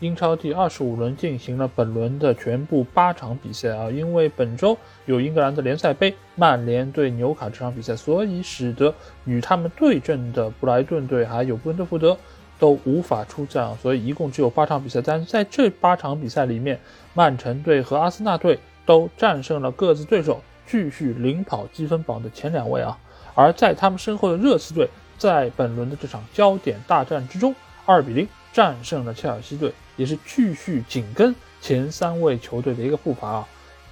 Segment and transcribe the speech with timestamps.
[0.00, 8.94] 英超第二十五轮进行了本轮的全部八场比赛啊，因为本周有英格兰的联赛杯，曼联对纽卡这场比赛，所以使得
[9.24, 12.16] 与他们对阵的布莱顿队还有布伦特福德
[12.60, 15.02] 都无法出战，所以一共只有八场比赛。
[15.04, 16.78] 但是在这八场比赛里面，
[17.12, 22.96] 曼城队和阿森纳队都战胜了各自对手，继续领跑积分榜的前两位啊。
[23.34, 27.52] 而在他们身后的热刺队，在本轮的这场焦点大战之中，
[27.84, 29.72] 二比零战胜了切尔西队。
[29.98, 33.48] 也是继续紧跟前三位球队的一个步伐啊，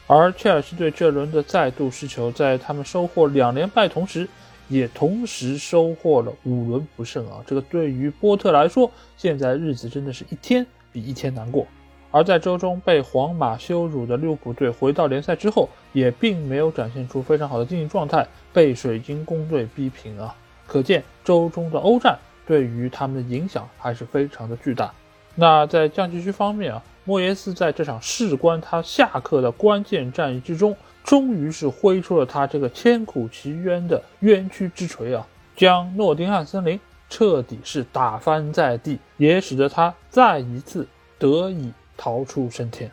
[0.07, 4.27] 而切尔西队这轮的再度失球，在他们收获两连败同时，
[4.69, 7.43] 也同时收获了五轮不胜啊。
[7.47, 11.67] 这个对于波特来说，现在日子真的是一天比一天难过。
[12.13, 20.35] 而在周中被皇马羞辱的利物浦队回到联赛之后，也并没有展现出非常好的竞技状态，被水晶宫队逼平啊。
[20.67, 24.95] 可见周中的欧战对于他们的影响还是非常的巨大。
[25.39, 42.91] 那在降级区方面啊，莫耶斯在这场事关他下课的关键战役之中，终于是挥出了他这个千古奇冤的冤屈之锤啊，将诺丁汉森林彻底是打翻在地，也使得他再一次得以逃出升天。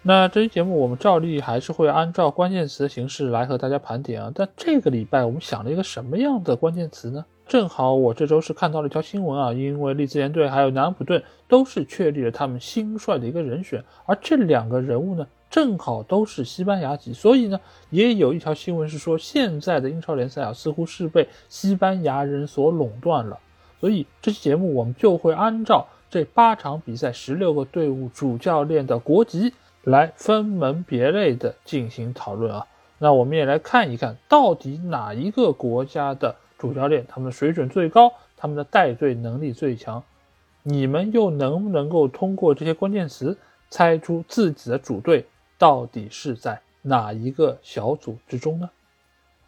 [0.00, 7.24] 那这期节目我们照例还是会按照关键词的形式来和大家盘点啊，但这个礼拜我们想了一个什么样的关键词呢？
[7.48, 17.60] 正好我这周是看到了一条新闻啊，因为利兹联队还有南安普顿都是确立了他们新帅的一个人选，而这两个人物呢，正好都是西班牙籍，所以呢，
[17.90, 23.38] 也有一条新闻是说，现在的英超联赛啊，似乎是被西班牙人所垄断了。
[23.80, 32.66] 所以这期节目我们就会按照这八场比赛十六个队伍主教练的国籍来分门别类的进行讨论啊。
[32.98, 36.36] 那我们也来看一看到底哪一个国家的。
[36.62, 40.00] 主教练他们的水准最高，他们的带队能力最强，
[40.62, 43.36] 你们又能不能够通过这些关键词
[43.68, 45.26] 猜出自己的主队
[45.58, 48.70] 到底是在哪一个小组之中呢？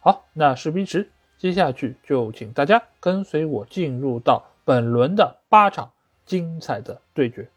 [0.01, 5.89] 好，那事不宜迟，接下去就请大家跟随我进入到本轮的八场
[6.25, 7.47] 精彩的对决。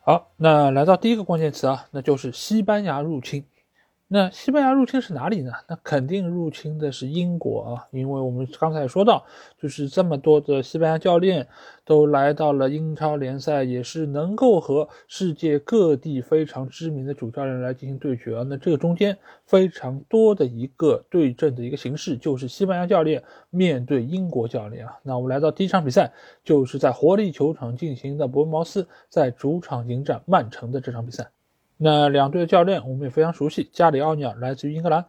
[0.00, 3.44] 好，那来到第一个关键词啊，那就是西班牙入侵。
[4.10, 5.52] 那西班牙入侵是哪里呢？
[5.68, 9.26] 那肯定入侵的是英国啊，因为我们刚才也说到，
[9.60, 11.46] 就是这么多的西班牙教练
[11.84, 18.42] 都来到了英超联赛，也是能够和世界各地非常知名的主教练来进行对决啊。
[18.48, 19.14] 那这个中间
[19.44, 24.98] 非常多的一个对阵的一个形式，就是西班牙教练面对英国教练啊。
[25.02, 26.10] 那我们来到第一场比赛，
[26.42, 31.28] 就是在活力球场进行的伯恩茅斯在主场迎战曼城的这场比赛。
[31.80, 35.06] 那两队的教练我们也非常熟悉，加里奥尼尔来自于英格兰，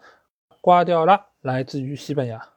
[0.61, 2.47] 瓜迪奥拉来自于西班牙。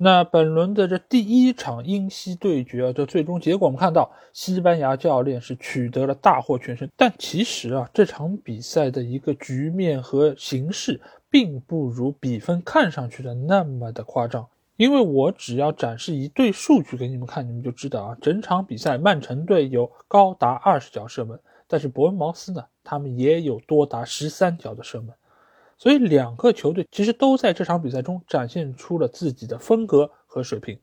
[0.00, 6.88] 那本轮的这第一场英西对决啊，这最终结果，我们看到西班牙教练是取得了大获全胜。
[6.96, 14.46] 但其实啊，这场比赛的一个局面和形势，并不如比分看上去的那么的夸张。
[14.76, 21.38] 因为我只要展示一对数据给你们看，你们就知道啊，整场比赛曼城队有高达二十脚射门。
[21.68, 25.14] 但是伯恩茅斯呢，他们也有多达十三脚的射门，
[25.76, 30.78] 所以两个球队其实都在这场比赛中展现出了自己的风格和水平。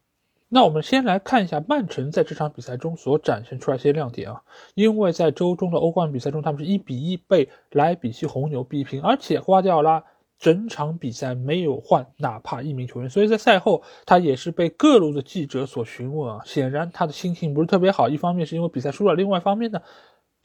[0.47, 4.43] 那我们先来看一下曼城在这场比赛中所展现出来一些亮点啊，
[4.75, 10.03] 因为在周中的欧冠比赛中，他们是一比一被莱比锡红牛逼平，而且瓜迪奥拉
[10.37, 19.81] 整场比赛没有换哪怕一名球员，所以在赛后他也是被各路的记者所询问啊，显然他的心情不是特别好，一方面是因为比赛输了，另外一方面呢。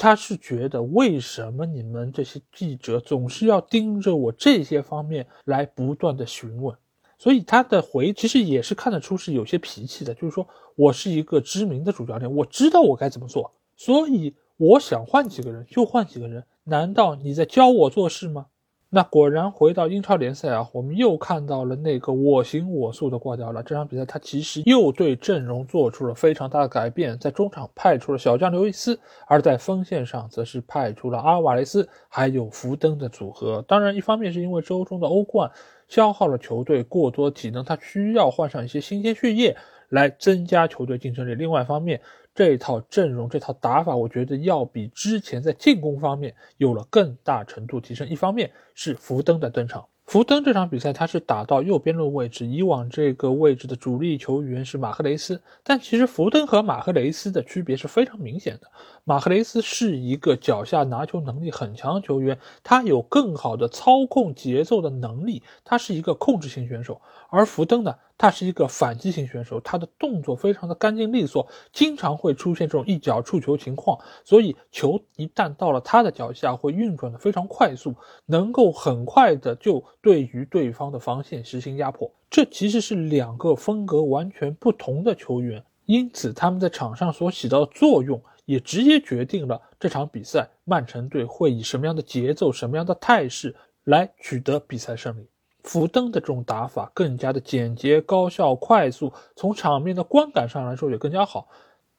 [0.00, 6.74] 他是觉得为什么你们这些记者总是要盯着我这些方面来不断的询问，
[7.18, 18.46] 所以他的回其实也是看得出是有些脾气的，就是说我是一个知名的主教练，我知道我该怎么做，所以我想换几个人就换几个人，难道你在教我做事吗？
[18.92, 23.62] 那果然回到英超联赛啊，我们又看到了那个我行我素的挂掉了。
[23.62, 28.98] 这场比赛他其实又对阵容做出了非常大的改变，在中场派出了小将刘易斯，
[29.28, 33.64] 而在锋线上则是派出了阿瓦雷斯还有福登的组合。
[33.68, 35.48] 当然，一方面是因为周中的欧冠
[35.86, 39.56] 消耗了球队过多体能，他需要换上一些新鲜血液
[39.90, 41.36] 来增加球队竞争力。
[41.36, 42.00] 另外一方面，
[42.34, 48.08] 这套阵容、这套打法，我觉得要比之前在进攻方面有了更大程度提升。
[48.08, 49.86] 一方面是福登的登场。
[50.06, 58.66] 福登这场比赛他是打到右边路位置，以往这个位置的主力球员是马赫雷斯，但其实福登和马赫雷斯的区别是非常明显的。
[59.04, 67.00] 马赫雷斯是一个脚下拿球能力很强的球员，他有更好的操控节奏的能力，他是一个控制型选手。
[67.28, 67.94] 而福登呢？
[68.18, 77.94] 他是一个反击型选手，他的动作非常的干净利索，经常会出现这种一脚触球情况，所以球一旦到了他的脚下，会运转的非常快速，
[78.26, 82.12] 能够很快的就对于对方的防线实行压迫。
[82.28, 93.54] 这其实是两个风格完全不同的球员，因此他们在场上所起到的作用，也直接决定了这场比赛曼城队会以什么样的节奏、什么样的态势
[93.84, 95.24] 来取得比赛胜利。
[95.62, 101.46] 福登的这种打法更加的简洁、高效、快速，从场面的观感上来说也更加好。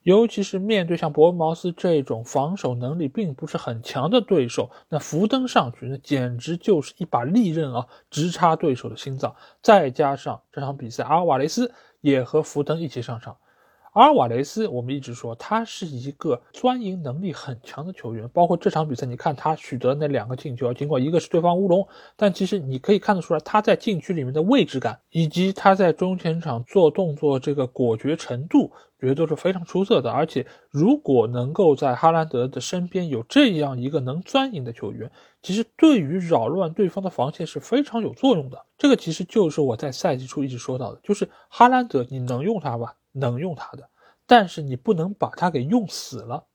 [0.03, 9.33] 尤其是面对像伯恩茅斯这种防守能力并不是很强的对手，那福登上去那简直就是一把利刃啊，直插对手的心脏。
[9.61, 11.71] 再加上这场比赛，阿尔瓦雷斯
[12.01, 13.37] 也和福登一起上场。
[13.91, 21.85] 阿尔瓦雷斯，我们一直说他是一个钻营能力很强的球员，包括这场比赛，你看他取得那两个进球，尽管一个是对方乌龙，
[22.15, 30.09] 但其实你可以看得出来，他在禁区里面的位置感，以及他在中前场做动作这个果决程度，绝对是非常出色的。
[30.09, 35.11] 而且，如果能够在哈兰德的身边有这样一个能钻营的球员，
[35.41, 38.57] 其实对于扰乱对方的防线是非常有作用的。
[38.77, 42.95] 这个其实就是我在赛季初一直说到的，就是哈兰德，你能用他吧？
[43.11, 43.89] 能用他的，
[44.25, 46.45] 但是你不能把他给用死了，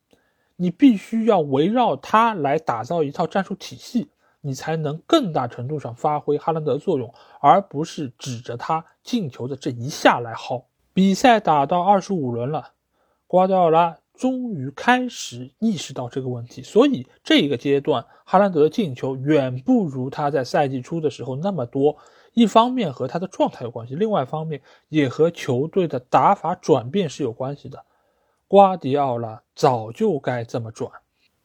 [0.56, 4.08] 你必须要围绕他来打造一套战术体系，
[4.40, 10.64] 你才能更大程度上发挥哈兰德的作用，而不是指着他进球的这一下来薅。
[10.92, 12.72] 比赛打到二十五轮了，
[13.26, 21.98] 瓜迪奥拉终于开始意识到这个问题，所以这个阶段哈兰德的进球远不如他在赛季初的时候那么多。
[22.36, 24.60] 一方面和他的状态有关系，另外一方面
[24.90, 27.82] 也和球队的打法转变是有关系的。
[28.46, 30.92] 瓜迪奥拉早就该这么转，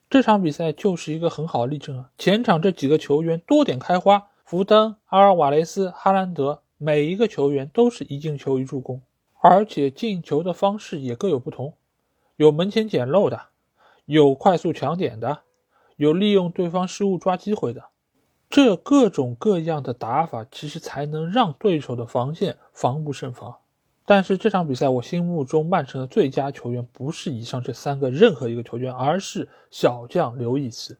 [0.09, 2.09] 这场比赛就是一个很好的例证啊！
[2.17, 9.01] 前场这几个球员多点开花，福登、阿尔瓦雷斯、哈兰德，每一个球员都是一进球一助攻，
[9.39, 11.73] 而且进球的方式也各有不同，
[12.35, 13.43] 有门前捡漏的，
[14.03, 15.43] 有快速抢点的，
[15.95, 17.85] 有利用对方失误抓机会的。
[18.51, 23.55] 这各种各样的打法，其实才能让对手的防线防不胜防。
[24.05, 30.97] 但是这场比赛，我心目中曼城的最佳球员不是以上这三个任何一个球员，而是小将刘易斯。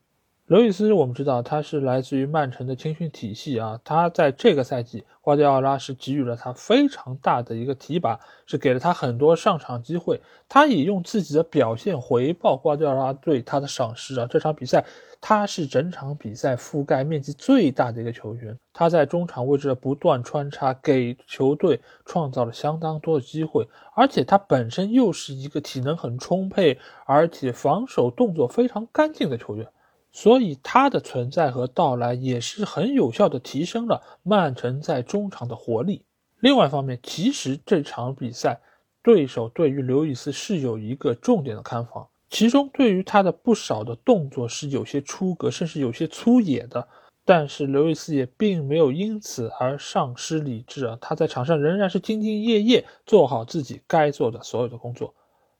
[0.51, 3.79] 刘易斯，我们知道他是来自于曼城的青训体系啊。
[3.85, 10.19] 他在这个赛季，瓜迪奥拉是给予了他非常大的一个提拔，是给了他很多上场机会。
[10.49, 14.27] 他也用自己的表现回报瓜迪奥拉对他的赏识啊。
[14.29, 14.83] 这场比赛，
[15.21, 18.59] 他是整场比赛覆盖面积最大的一个球员。
[18.73, 23.65] 他在中场位置的不断穿插，给球队创造了相当多的机会。
[23.95, 29.65] 而且他本身又是一个体能很充沛，而且防守动作非常干净的球员。
[30.11, 36.03] 所以他的存在和到来也是很有效的提升了曼城在中场的活力。
[36.39, 38.59] 另外一方面，其实这场比赛
[39.01, 46.87] 对手对于刘易斯是有一个重点的看防，其中对于他的不少的动作是有些出格，甚至有些粗野的。
[47.23, 55.13] 但是刘易斯也并没有因此而丧失理智啊，他在场上仍然是兢兢业业做好自己该做的所有的工作。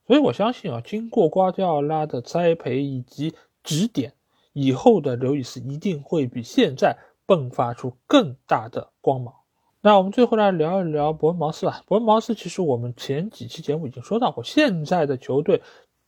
[0.08, 4.14] 所以我相信啊，经过瓜迪奥拉的栽培以及指点。
[4.54, 9.34] 以后的刘易斯一定会比现在迸发出更大的光芒。
[9.82, 11.82] 那我们最后来聊一聊伯恩茅斯吧。
[11.88, 15.62] 伯恩茅斯其实我们前几期节目已经说到过，现在的球队。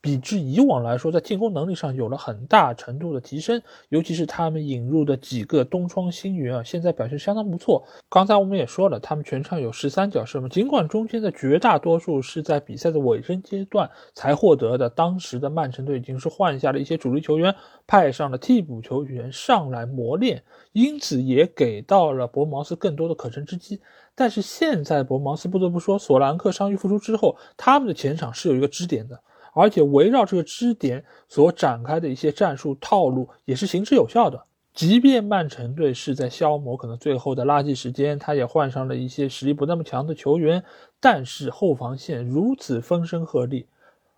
[0.03, 7.81] 比之以往来说，在进攻能力上有了很大程度的提升，尤其是他们引入的几个东窗新援啊，现在表现相当不错。
[8.09, 17.55] 刚才我们也说了，他们全场有十三脚射门，尽管中间的绝大多数是在比赛的尾声阶段才获得的，当时的曼城队已经是换下了一些主力球员，
[17.87, 20.43] 派上了替补球员上来磨练，
[20.73, 23.79] 因此也给到了博茅斯更多的可乘之机。
[24.15, 29.17] 但是现在博茅斯不得不说，索兰克伤愈复出之后，他们的前场是有一个支点的。
[29.53, 34.43] 而且围绕这个支点所展开的一些战术套路也是行之有效的。
[34.73, 40.63] 即便曼城队是在消磨可能最后的垃圾时间，他也换上了一些实力不那么强的球员，
[40.99, 43.65] 但是后防线如此风声鹤唳，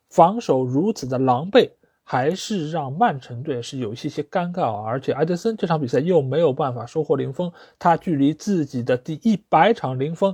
[0.10, 1.72] 防守如此的狼狈，
[2.04, 4.86] 还是让曼城队是有一些些尴尬啊。
[4.88, 10.34] 而且埃德森这场比赛又没有办法收获零封，他距离自己的第一百场零封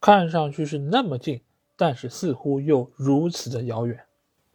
[0.00, 1.40] 看上去是那么近。
[1.78, 4.00] 但是似乎又如此的遥远。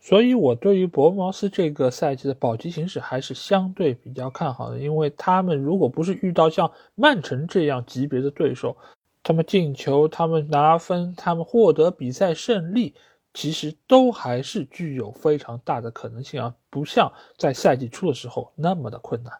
[0.03, 8.75] 所以，我对于博恩茅斯这个赛季的保级形势还是相对比较看好的，因为他们如果不是遇到像曼城这样级别的对手，
[9.21, 12.95] 他们进球、他们拿分、他们获得比赛胜利，
[13.31, 19.31] 其实都还是具有非常大的可能性啊，不像在赛季初的时候那么的困难。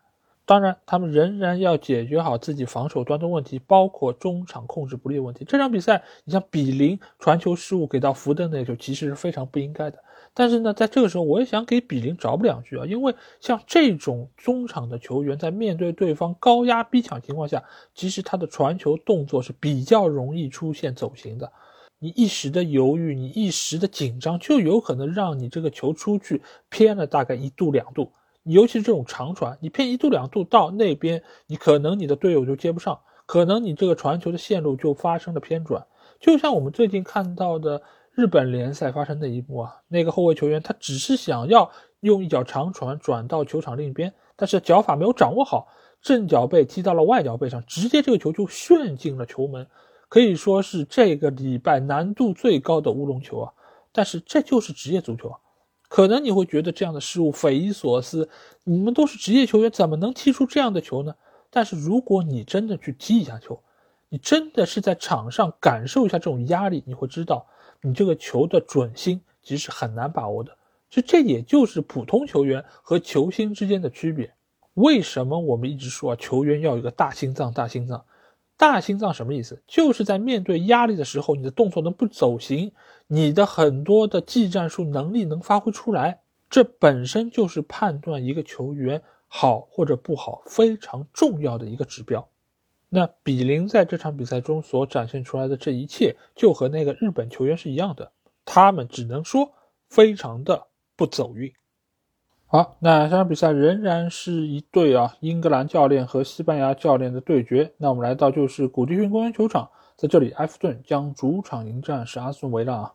[0.46, 5.44] 当然，他们仍然要解决好自己防守端的问题，包括中场控制不力的问题。
[5.44, 9.98] 这场比赛，你像比林传球失误给到福登那球，其实是非常不应该的。
[10.34, 17.62] 但是呢，在这个时候，我也想给比林找补两句啊，因为像这种中场的球员，在面对对方高压逼抢情况下，
[17.94, 21.52] 其实他的传球动作是比较容易出现走形的。
[22.00, 28.10] 你一时的犹豫，你一时的紧张，就有可能让你这个球出去偏了大概一度两度。
[28.44, 35.86] 尤其是这种长传，你偏一度两度到那边，你可能你的队友就接不上，可能你这个传球的线路就发生了偏转。
[36.22, 37.82] 就像我们最近看到的。
[38.14, 45.68] 日本联赛发生的一幕啊，那个后卫球员他只是想要用一脚长传转到球场另一边，但是脚法没有掌握好，
[46.02, 49.66] 正脚背踢到了外脚背上，直接这个球就旋进了球门，
[50.10, 53.54] 可以说是这个礼拜难度最高的乌龙球啊。
[53.94, 55.40] 但是这就是职业足球啊，
[55.88, 58.30] 可能你会觉得这样的失误匪夷所思，
[58.66, 61.16] 你们都是职业球员，怎么能踢出这样的球呢？
[61.50, 63.62] 但是如果你真的去踢一下球，
[64.10, 67.48] 你真的是在场上感受一下这种压力，你会知道。
[67.82, 70.52] 你这个球的准心其实很难把握的，
[70.90, 74.34] 就这也就是普通球员和球星之间的区别。
[74.76, 77.52] 为什么我们一直说啊，球员要有一个大心脏？
[77.52, 78.06] 大心脏，
[78.56, 79.62] 大心脏什么意思？
[79.68, 82.72] 就是在面对压力的时候，你的动作能不走形，
[83.08, 92.26] 你的很多的技战术能力能发挥出来，这本身就是判断一个球员好或者不好非常重要的一个指标。
[92.94, 98.12] 那比林在这场比赛中所展现出来的这一切，就和那个日本球员是一样的，
[98.44, 99.50] 他们只能说
[99.90, 100.68] 非常的
[100.98, 101.50] 不走运。
[102.48, 107.72] 好，那这场比赛仍然是一对啊，英格兰教练和西班牙教练的对决。
[107.78, 112.92] 那我们来到就是古迪逊公园球场，在这里，埃弗顿将主场迎战是阿斯顿维拉。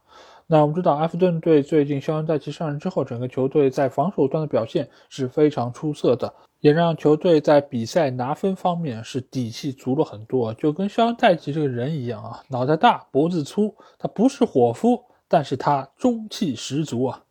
[0.46, 6.34] 那我们知道，埃弗顿队最近肖恩戴奇上任之后，整个球队在防守端的表现是非常出色的。
[6.60, 17.22] 也让球队在比赛拿分方面是底气足了很多，就跟肖恩·戴奇这个人一样啊，脑袋大脖子粗，他不是伙夫，但是他中气十足啊。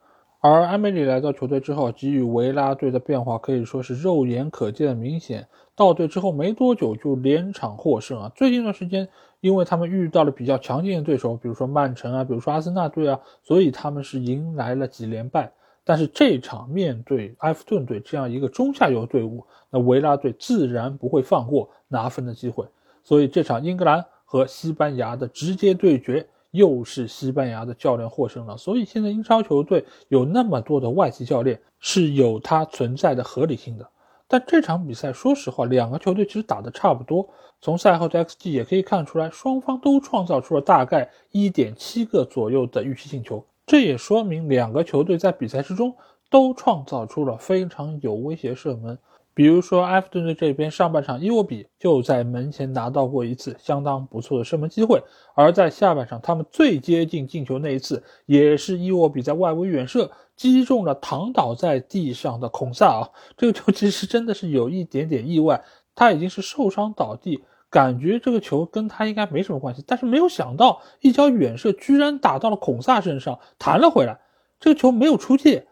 [0.42, 5.48] 而埃梅里来到球队之后，给予维拉队的变化可以说是肉眼可见的明显。
[5.76, 8.32] 到队之后没多久就连场获胜啊。
[8.36, 9.10] 最近一段时间，
[9.42, 15.52] 因为他们遇到了比较强劲的对手，比如说曼城啊，比如说阿森纳队啊，所以他们是迎来了几连败。
[15.88, 22.66] 但是这场面对埃弗顿队这样一个中下游队伍，那维拉队自然不会放过拿分的机会。
[23.04, 28.58] 所以这场英格兰和西班牙的直接对决，又是西班牙的教练获胜了。
[28.58, 33.88] 所以现在英超球队有那么多的外籍教练是有它存在的合理性的。
[34.28, 37.30] 但这场比赛，说实话，两个球队其实打得差不多。
[37.62, 43.46] 从赛后的 XG 也可以看出来，双方都创造出了大概一点七个左右的预期进球。
[43.66, 45.96] 这也说明两个球队在比赛之中
[46.30, 48.98] 都创造出了非常有威胁射门。
[49.34, 55.04] 比如说，埃弗顿队这边上半场伊沃比就在门前拿到过一次相当不错的射门机会，
[55.34, 63.10] 而在下半场他们最接近进球那一次，也是伊沃比在外围远射击中了躺倒在地上的孔萨啊！
[63.36, 65.62] 这个球其实真的是有一点点意外，
[65.94, 67.44] 他已经是受伤倒地。
[67.70, 74.18] 感觉这个球跟他应该没什么关系，但是没有想到一脚远射居然打到了孔萨身上，弹了回来。
[74.60, 75.68] 这个球没有出界，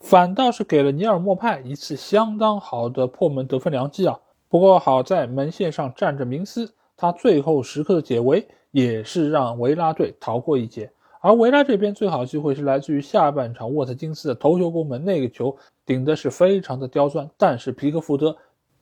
[0.00, 4.18] 反倒是给了尼尔莫派一次相当好的破门得分良机啊！
[4.48, 10.90] 不过好在门线上站着明斯，他最后时刻的解围也是让维拉队逃过一劫。
[11.22, 18.36] 而维拉这边最好机会是来自于下半场沃特金斯的头球攻门，那个球顶的是非常的刁钻，但是皮克福德。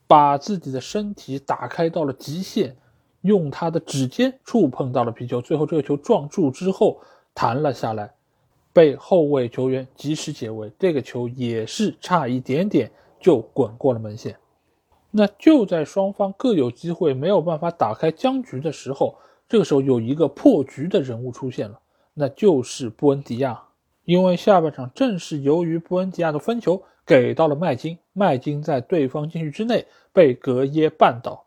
[0.07, 2.75] 把自己的身体打开到了极限，
[3.21, 6.99] 用他的指尖触碰到了皮球，最后这个球撞柱之后
[7.33, 8.13] 弹了下来，
[8.71, 10.71] 被后卫球员及时解围。
[10.77, 14.37] 这个球也是差一点点就滚过了门线。
[15.11, 19.15] 那就在双方各有机会没有办法打开僵局的时候，
[19.47, 21.79] 这个时候有一个破局的人物出现了，
[22.13, 23.63] 那就是布恩迪亚。
[24.03, 26.83] 因为下半场正是由于布恩迪亚的分球。
[27.07, 31.45] 给到了麦金，麦金在对方禁区之内被格耶绊倒。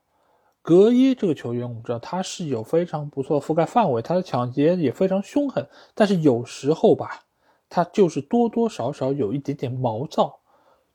[0.60, 5.66] 格耶这个球员，我们知道他是有非常不错覆盖范围，他的抢劫也非常凶狠。
[5.94, 7.24] 但是有时候吧，
[7.70, 10.38] 他就是多多少少有一点点毛躁，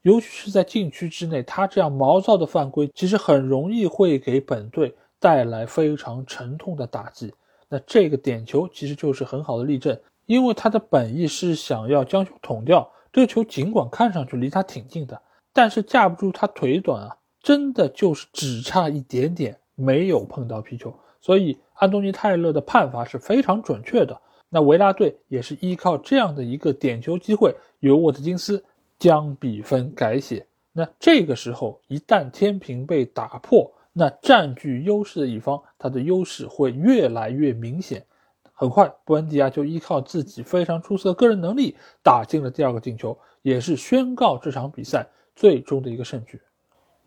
[0.03, 7.33] 尤其是在禁区之内，他这样毛躁的犯规，其实很容易会给本队带来非常沉痛的打击。
[7.67, 12.87] 那这个点球其实就是很好的例证，因为他的本意是想要将球捅掉。
[13.11, 15.19] 这个球尽管看上去离他挺近的，
[15.53, 20.93] 但是架不住他腿短啊，真的就是只差一点点没有碰到皮球。
[21.21, 24.19] 所以安东尼泰勒的判罚是非常准确的。
[24.49, 28.63] 那维拉队也是依靠这样的一个点球机会，由沃特金斯
[28.99, 30.45] 将比分改写。
[30.71, 33.71] 那这个时候一旦天平被打破。
[33.95, 38.03] 那占据优势的一方，他的优势会越来越明显。
[38.51, 46.41] 很快，布恩迪亚就依靠自己非常出色的个人能力打进了第二个进球，也是宣告这场比赛最终的一个胜局。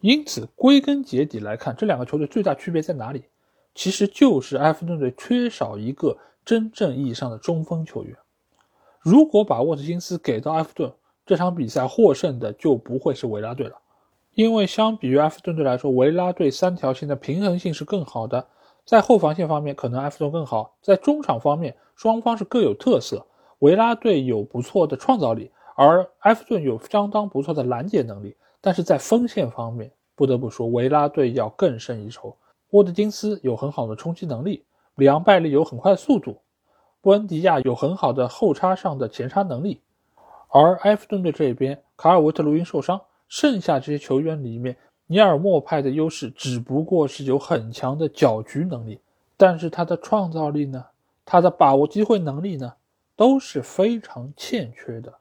[0.00, 3.24] 因此，归根结底来看，这两个球队最大区别在哪里？
[3.74, 8.16] 其实就是埃弗顿队缺少一个真正意义上的中锋球员。
[9.00, 10.92] 如果把沃特金斯给到埃弗顿，
[11.24, 13.76] 这场比赛获胜的就不会是维拉队了。
[14.34, 18.46] 因为相比于埃弗顿队来说，维拉队三条线的平衡性是更好的。
[18.84, 23.26] 在后防线方面，可能埃弗顿更好；在中场方面，双方是各有特色。
[23.60, 28.34] 维拉队有不错的创造力，而埃弗顿有相当不错的拦截能力。
[28.60, 32.36] 但是在锋线方面，不得不说，维拉队要更胜一筹。
[32.70, 34.64] 沃特金斯有很好的冲击能力，
[34.96, 36.38] 里昂拜利有很快的速度，
[37.00, 39.80] 布恩迪亚有很好的后插上的前插能力，
[40.48, 43.00] 而埃弗顿队这边，卡尔维特卢因受伤。
[43.28, 49.00] 剩下这些球员里面，尼尔莫派的优势只不过是有很强的搅局能力，
[49.36, 50.84] 但是他的创造力呢，
[51.24, 52.72] 他的把握机会能力呢，
[53.14, 55.12] 都是非常欠缺的。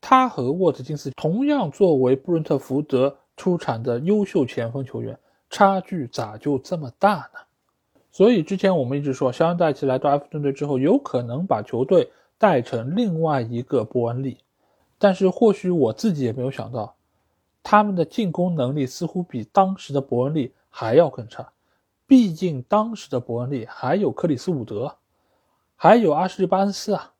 [0.00, 5.18] 他和沃特金斯同样作为布伦特福德出产的优秀前锋球员，
[5.50, 7.40] 差距咋就这么大呢？
[8.10, 14.38] 所以之前我们一直说，肖恩戴奇来到埃弗顿队之后，有可能把球队带成另外一个伯恩利，
[14.98, 16.94] 但是或许我自己也没有想到。
[17.62, 21.52] 他们的进攻能力似乎比当时的伯恩利还要更差，
[22.06, 24.96] 毕竟当时的伯恩利还有克里斯伍德，
[25.76, 27.12] 还有阿什利巴恩斯啊，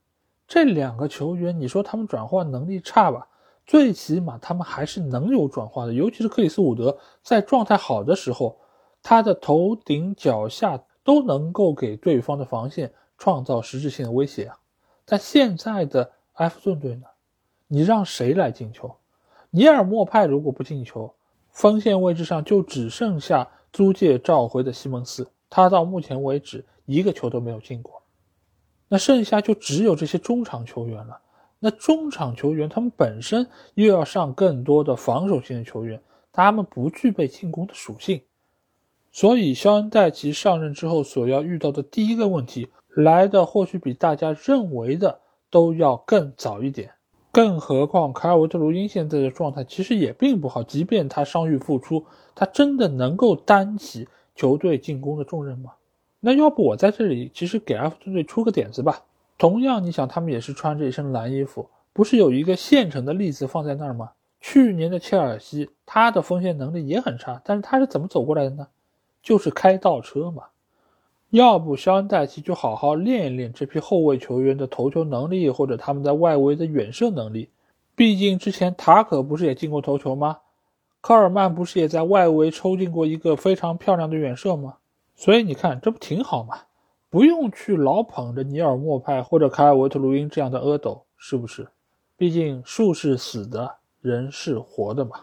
[0.48, 3.28] 这两个球员，你说他们转化能力差吧？
[3.66, 8.56] 最起码他们还是能有转化的，尤其是克里斯伍德在状态好的时候，
[9.02, 14.58] 他的头顶脚下都能够给对方的防线创造实质性的威胁啊。
[15.04, 17.04] 但现在的埃弗顿队呢，
[17.66, 18.90] 你让谁来进球？
[19.50, 21.14] 尼尔莫派如果不进球，
[21.50, 28.00] 锋线位置上就只剩下租借召回的西蒙斯，他到目前为止一个球都没有进过。
[28.88, 31.20] 那剩下就只有这些中场球员了。
[31.60, 36.00] 那中场球员他们本身又要上更多的防守性的球员，
[36.32, 38.22] 他们不具备进攻的属性。
[39.10, 45.20] 所以肖恩戴奇上任之后所要遇到的第一个问题，来的或许比大家认为的
[45.50, 46.92] 都要更早一点。
[47.32, 50.62] 更何况，卡尔维特卢因现在的状态其实也并不好。
[50.62, 55.72] 即便他伤愈复出，他真的能够担起球队进攻的重任吗？
[56.20, 59.04] 那要不我在这里其实给阿弗顿队出个点子吧。
[59.38, 64.10] 同样，你想他们也是穿着一身蓝衣服，不是有一个现成的例子放在那儿吗？
[64.40, 68.66] 去年的切尔西，他的锋线能力也很差，但是他是怎么走过来的呢？
[69.22, 70.44] 就是开倒车嘛。
[71.30, 77.50] 要不肖恩戴奇就好好练一练这批后卫球员的头球能力，或者他们在外围的远射能力。
[77.94, 80.38] 毕竟之前塔可不是也进过头球吗？
[81.00, 84.76] 科尔曼不是也在外围抽进过一个非常漂亮的远射吗？
[85.18, 86.58] 所以你看，这不挺好吗？
[87.10, 91.66] 不用去老捧着尼尔莫派或者凯尔维特卢因这样的阿斗，是不是？
[92.16, 93.68] 毕竟树是死的，
[94.00, 95.16] 人是活的嘛。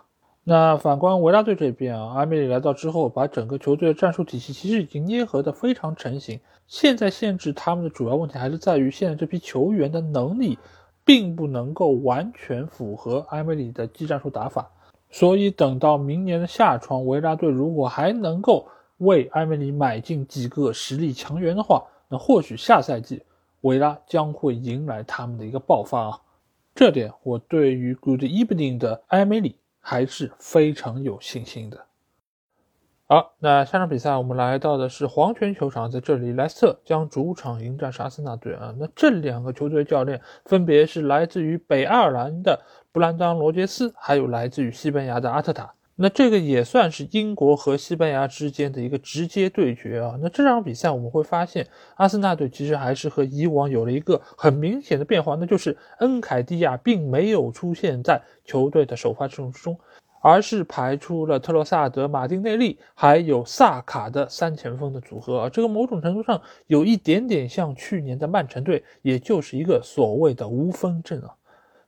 [0.44, 6.42] 那反观维拉队这边啊，阿梅里来到之后，把整个球队的战术体系其实已经捏合的非常成型。
[6.68, 10.60] 现在限制他们的主要问题还是在于现在这批球员的能力，
[11.06, 14.70] 并不能够完全符合阿梅里的技战术打法。
[15.10, 23.24] 所以等到明年的夏窗，维拉队如果还能够为埃梅里买进几个实力强援的话，那或许下赛季
[23.62, 26.22] 维拉将会迎来他们的一个爆发啊。
[26.74, 29.58] 这点我对于 Good Evening 的艾梅里。
[29.88, 31.86] 还是非常有信心的。
[33.06, 38.74] 好，那下场比赛我们来到的是黄泉球场，在这里莱斯特将主场迎战沙斯纳队啊。
[38.80, 42.60] 那这两个球队教练分别是来自于北爱尔兰的
[42.92, 45.72] 布兰当·罗杰斯，还有来自于西班牙的阿特塔。
[45.98, 50.20] 那这个也算是英国和西班牙之间的一个直接对决啊。
[50.22, 59.80] 那这场比赛我们会发现，阿森纳队其实还是和以往有了一个很明显的变化，那就是恩凯蒂亚并没有出现在球队的首发阵容之中，
[60.20, 65.50] 而是排出了特罗萨德、马丁内利还有萨卡的三前锋的组合啊。
[65.50, 71.34] 这个某种程度上有一点点像去年的曼城队，也就是一个所谓的无锋阵啊。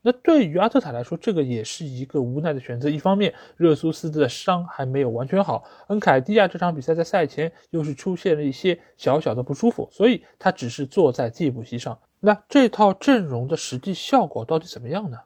[0.08, 2.88] 那对于阿特塔来说，这个也是一个无奈的选择。
[2.90, 12.00] 一方面，热苏斯的伤还没有完全好，恩凯蒂亚这场比赛在赛前又是出现了一些小小的不舒服，所以他只是坐在替补席上。
[12.22, 15.18] 那这套阵容的实际效果到底怎么样呢？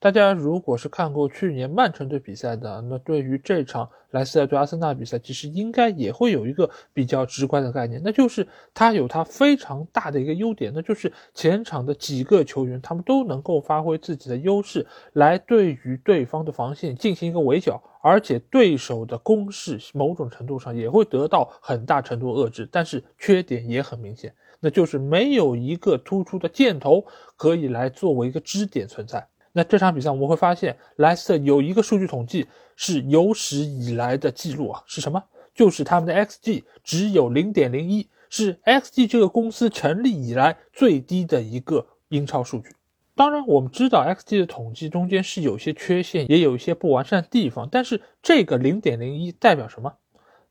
[0.00, 22.66] 大家如果是看过去年曼城队比赛的，那对于这场莱斯特对阿森纳比赛，其实应该也会有一个比较直观的概念，那就是他有他非常大的一个优点，那就是前场的几个球员，他们都能够发挥自己的优势，来对于对方的防线进行一个围剿，而且对手的攻势某种程度上也会得到很大程度遏制。
[22.72, 27.04] 但是缺点也很明显，那就是没有一个突出的箭头
[27.36, 29.28] 可以来作为一个支点存在。
[29.52, 35.22] 那这场比赛我们会发现，莱斯特有一个数据统计是有史以来的记录啊，是什么？
[35.54, 42.74] 就是他们的 xG 只有零点零一，是 xG 这个公司成立以来最低的一个英超数据。
[43.16, 49.92] 当然，我们知道 xG 的统计中间是有些缺陷，也有一些不完善的地方，但是这个零点零一代表什么？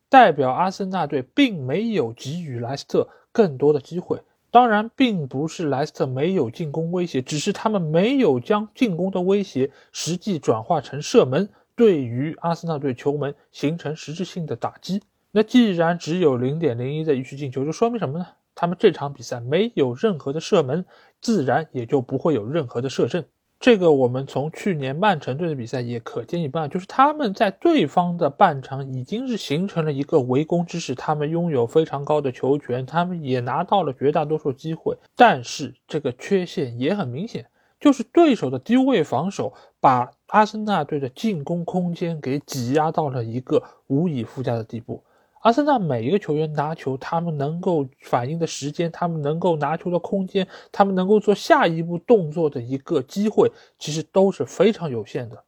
[0.09, 4.19] 代表阿森纳队并没有给予莱斯特更多的机会。
[4.51, 15.01] 当然，并不是莱斯特没有进攻威胁，只是他们没有将进攻的威胁实际转化成射门，对于阿森纳队球门形成实质性的打击。
[15.31, 18.25] 那既然只有零点零一的预期进球，就说明什么呢？
[18.55, 20.83] 他们这场比赛没有任何的射门，
[21.21, 23.23] 自然也就不会有任何的射正。
[23.59, 37.47] 这个我们从去年曼城队的比赛也可见一斑，就是他们在对方的半场已经是形成了一个围攻之势，他们拥有非常高的球权，他们也拿到了绝大多数机会，但是这个缺陷也很明显，
[37.81, 45.03] 就是对手的低位防守把阿森纳队的进攻空间给挤压到了一个无以复加的地步。
[45.39, 55.43] 阿森纳每一个球员拿球，他们能够反应的时间，他们能够拿球的空间，他们能够做下一步动作的一个机会，其实都是非常有限的。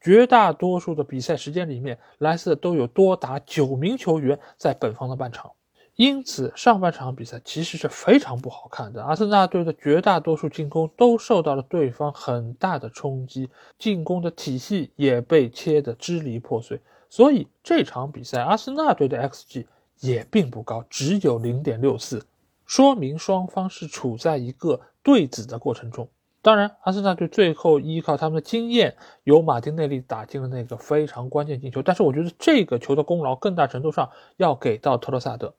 [0.00, 5.52] 绝大多数的比赛时间里面，莱斯特都有多达九名球员在本方的半场，
[5.96, 9.02] 因此上半场比赛其实是非常不好看的。
[9.04, 16.80] 阿森纳队的绝大多数进攻都受到了对方很大的冲击，进攻的体系也被切得支离破碎。
[17.16, 19.64] 所以这场比赛，阿森纳队的 xG
[20.00, 22.26] 也并不高，只有零点六四，
[22.66, 26.10] 说明双方是处在一个对子的过程中。
[26.42, 31.80] 当然，阿森纳队最后依靠他们的经验，由马丁内利打进了那个非常关键进球。
[31.80, 35.54] 但是，我觉得这个球的功劳更大程度上要给到特罗萨德。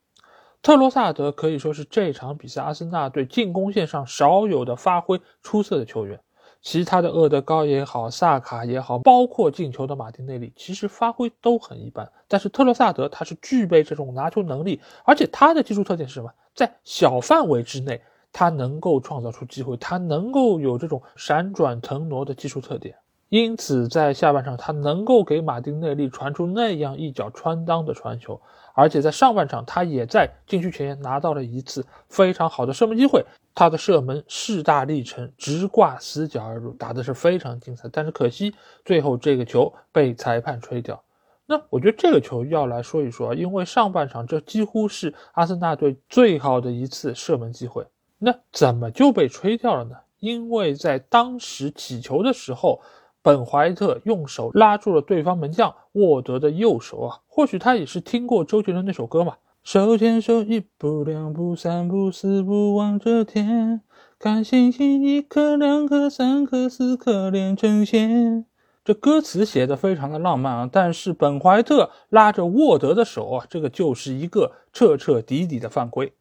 [0.62, 6.20] 特罗萨德可以说是这场比赛阿森纳队进攻线上少有的发挥出色的球员。
[6.62, 12.12] 其他的厄德高也好，萨卡也好，包括进球的马丁内利，其实发挥都很一般。
[12.28, 16.30] 但是特洛萨德他是具备这种拿球能力，而且他的技术特点是什么？
[16.54, 18.02] 在小范围之内，
[18.34, 22.96] 他能够创造出机会，他能够有这种闪转腾挪的技术特点。
[23.30, 28.39] 因此，在下半场，他能够给马丁内利传出那样一脚穿裆的传球，
[28.77, 33.25] 而且在上半场，他也在禁区前沿拿到了一次非常好的射门机会。
[33.55, 37.89] 他的射门势大力沉，直挂死角而入，打的是非常精彩。
[37.91, 38.53] 但是可惜，
[38.85, 41.03] 最后这个球被裁判吹掉。
[41.47, 47.83] 那我觉得这个球要来说一说，因为上半场这几乎是阿森纳队最好的一次射门机会，
[48.19, 49.95] 那怎么就被吹掉了呢？
[50.19, 52.79] 因为在当时起球的时候。
[53.27, 59.35] 本怀特用手拉住了对方门将沃德的右手啊，或许他也是听过周杰伦那首歌嘛，
[59.65, 63.81] 手牵手一步两步三步四步望着天，
[64.17, 68.45] 看星星一颗两颗三颗四颗连成线。
[68.85, 76.13] 这歌词写的非常的浪漫啊，但是本怀特拉着沃德的手啊，这个就是一个彻彻底底的犯规，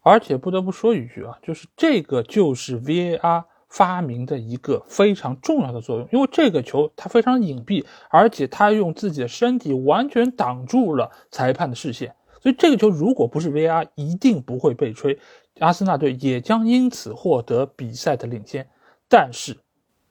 [0.00, 3.44] 而且不得不说一句啊，就是这个就是 VAR。
[3.68, 15.18] 发明的一个非常重要的作用，因为这个球它非常隐蔽，而且他用自己的身体完全挡住了裁判的视线，所以这个球如果不是 VR，一定不会被吹，
[15.58, 18.68] 阿森纳队也将因此获得比赛的领先。
[19.08, 19.56] 但是，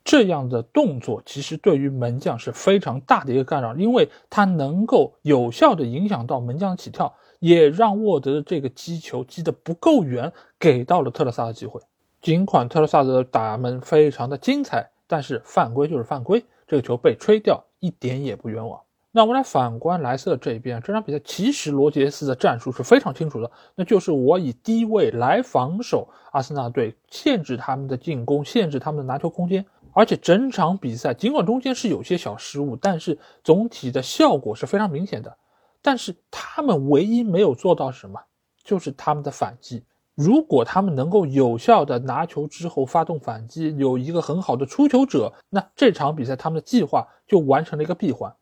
[0.03, 11.81] 这样的动作其实对于门将是非常大的一个干扰，因为它能够有效的影响到门将起跳，也让沃德的这个击球击得不够远，给到了特勒萨的机会。
[12.25, 18.81] 尽管特罗萨德打门非常的精彩，但是犯规就是犯规，这个球被吹掉一点也不冤枉。
[19.11, 29.63] 那我们来反观莱斯特这边，这场比赛其实罗杰斯的战术是非常清楚的，那就是我以低位来防守阿森纳队，限制他们的进攻，限制他们的拿球空间。
[29.93, 35.37] 而且整场比赛尽管中间是有些小失误，但是总体的效果是非常明显的。
[35.79, 38.19] 但是他们唯一没有做到什么，
[38.63, 39.83] 就是他们的反击。
[40.15, 48.33] 如果他们能够有效的拿球之后发动反击，有一个很好的出球者，那这场比赛他们的计划就完成了一个闭环。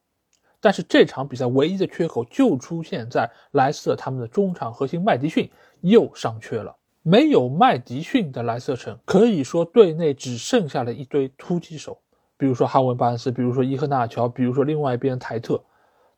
[0.62, 5.50] 但是这场比赛唯一的缺口就出现在莱斯特他们的中场核心麦迪逊
[5.82, 6.74] 又伤缺了。
[7.02, 11.98] 没有麦迪逊的莱斯特城，可以说队内只剩下了一堆突击手，
[12.38, 15.62] 比如说哈文巴恩斯，比如说伊赫纳乔，比如说另外一边台特，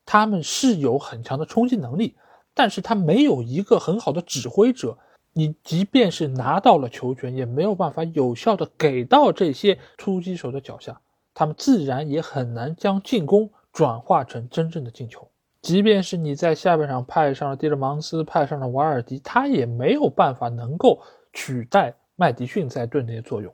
[0.04, 2.14] 他们是有很强的冲击能力，
[2.52, 4.98] 但是他没有一个很好的指挥者。
[5.38, 10.98] 你即便是拿到了球权，也没有办法有效的给到这些突击手的脚下，
[11.34, 15.28] 他们自然也很难将进攻转化成真正的进球。
[15.60, 21.02] 即便是你在下半场派上了蒂勒芒斯，派上了瓦尔迪，他也没有办法能够
[21.34, 23.52] 取代麦迪逊在队内的作用。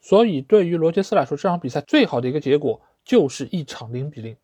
[0.00, 4.36] 所以，对于罗杰斯来说，这场比赛最好的一个结果就是一场零比零。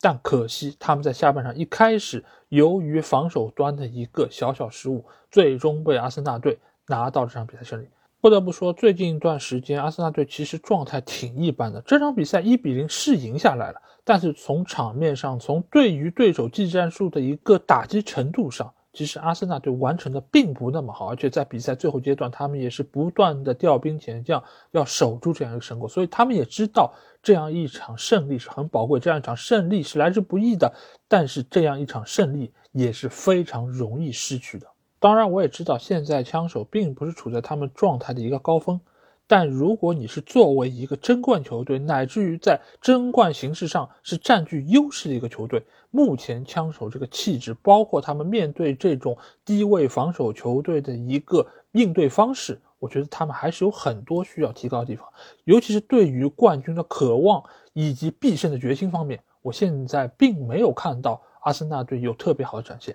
[0.00, 7.88] 但可惜，他们在下半场一开始，由于防守端的一个小小失误，最终被阿森纳队拿到这场比赛胜利。
[8.20, 11.82] 不得不说，最近一段时间，阿森纳队其实状态挺一般的。
[11.82, 21.10] 这场比赛一比零是赢下来了，但是从场面上，从对于对手技战术的一个打击程度上，其实阿森纳队完成的并不那么好。
[21.10, 25.86] 而且在比赛最后阶段，他们也是不断的调兵遣将，要守住这样一个成果。
[25.86, 26.94] 所以他们也知道。
[27.24, 30.70] 这样一场胜利是很宝贵，这样一场胜利是来之不易的，
[31.08, 34.66] 但是这样一场胜利也是非常容易失去的。
[35.00, 38.78] 当然，我也知道现在枪手并不是处在他们状态的一个高峰，
[39.26, 52.60] 但如果你是作为一个争冠球队，乃至于在争冠形势上是占据优势的一个球队，目前枪手这个气质，包括他们面对这种低位防守球队的一个应对方式。
[52.78, 55.08] 我觉得他们还是有很多需要提高的地方，
[55.44, 62.94] 尤其是对于冠军的渴望以及必胜的决心方面，我现在并没有看到阿森纳队有特别好的展现。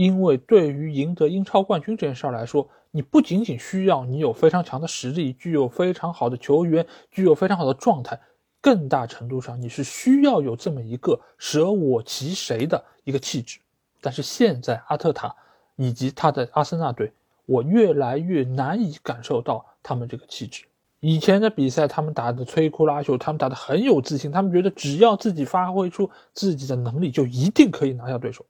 [0.00, 8.18] 因为对于赢得英超冠军这件事儿来说，你不仅仅需要你有非常强的实力，具有非常好的球员，具有非常好的状态，
[8.62, 13.58] 更大程度上你是需要有这么一个舍我其谁的一个气质。
[14.00, 15.36] 但是现在阿特塔
[15.76, 17.12] 以及他的阿森纳队。
[17.44, 20.64] 我越来越难以感受到他们这个气质。
[21.00, 28.46] 以前的比赛，他们打的摧枯拉朽，他们打的很有自信，他们觉得只要自己发挥出自己的能力，就一定可以拿下对手。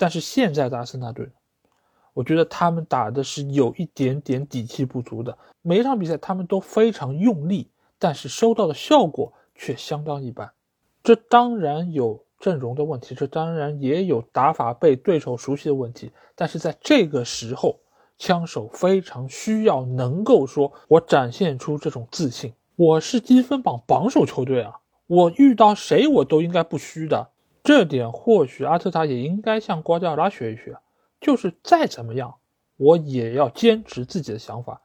[0.00, 1.28] 但是现在的阿森纳队，
[2.14, 5.36] 我觉得他们打的是有一点点底气不足的。
[5.60, 10.50] 每一场比赛他们都非常用力，但是收到的效果却相当一般。
[11.04, 16.10] 这当然有阵容的问题，这当然也有打法被对手熟悉的问题。
[16.34, 17.78] 但是在这个时候，
[18.16, 22.54] 枪手非常需要能够说，我展现出这种自信。
[22.76, 27.28] 我是积分榜榜首球队啊，我遇到谁我都应该不虚的。
[27.62, 30.78] 这点或许阿特塔也应该向瓜迪奥拉学一学，
[31.20, 32.34] 就是再怎么样，
[32.76, 34.80] 我也要坚持自己的想法。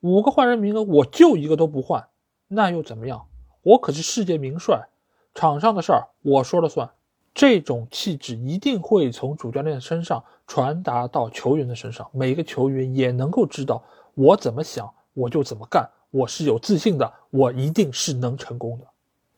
[0.00, 2.06] 五个换人名额我就一个都不换，
[2.46, 3.26] 那又怎么样？
[3.62, 4.88] 我可是世界名帅，
[5.34, 6.90] 场上的事儿我说了算。
[7.34, 13.82] 这种气质一定会从主教练身上传达到球员的身上，每个球员也能够知道
[14.14, 18.86] 我怎么想，我就怎么干，我是有自信的，我一定是能成功的。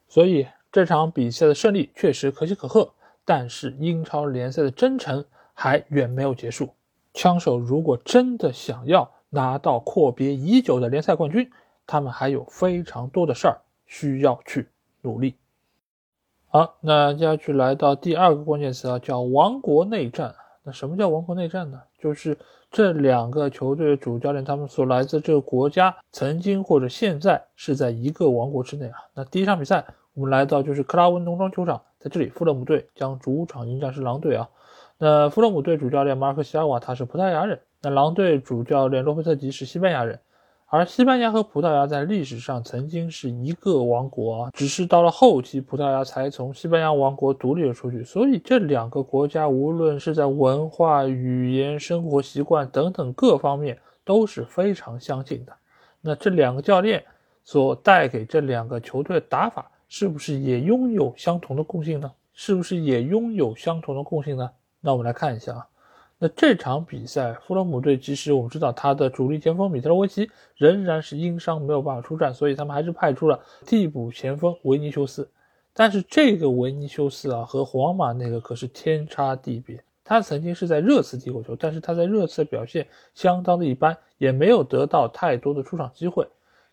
[0.09, 2.92] 所以这场比赛的胜利确实可喜可贺，
[3.24, 6.70] 但是英超联赛的征程还远没有结束。
[7.12, 11.50] 枪手如果真的想要拿到阔别已久的联赛冠军，
[11.87, 14.68] 他们还有非常多的事儿需要去
[15.02, 15.35] 努力。
[16.46, 20.35] 好，那接下去来到第二个关键词啊，叫王国内战。
[20.62, 21.80] 那什么叫王国内战呢？
[21.98, 22.37] 就是
[22.70, 28.98] 这两个球队的主教练，他们所来自这个国家，曾经或者现在是在一个王国之内啊。
[29.14, 29.85] 那第一场比赛，
[30.20, 34.50] 我们来到就是克拉文农庄球场，在这里，富勒姆队将主场迎战是狼队啊。
[34.98, 40.20] 那富勒姆队主教练马尔克西亚瓦他是葡萄牙人，那狼队主教练洛佩特吉是西班牙人。
[40.66, 48.04] 而西班牙和葡萄牙在历史上曾经是一个王国啊，只是到了后期，葡萄牙才从西班牙王国独立了出去。
[48.04, 55.52] 所以这两个国家无论是在文化、语言、生活习惯等等各方面都是非常相近的。
[56.02, 57.02] 那这两个教练
[57.42, 62.11] 所带给这两个球队的打法，是不是也拥有相同的共性呢？
[62.33, 64.48] 是不是也拥有相同的共性呢？
[64.81, 65.66] 那我们来看一下啊。
[66.16, 75.29] 那这场比赛，富勒姆队其实我们知道他的主力前锋米特洛维奇仍然是因伤没有办法出战，所以他们还是派出了替补前锋维尼修斯。
[75.72, 79.83] 但是这个维尼修斯啊，和皇马那个可是天差地别。
[80.05, 86.29] 他曾经是在热刺踢过球，但是他在热刺的表现相当的一般，也没有得到太多的出场机会。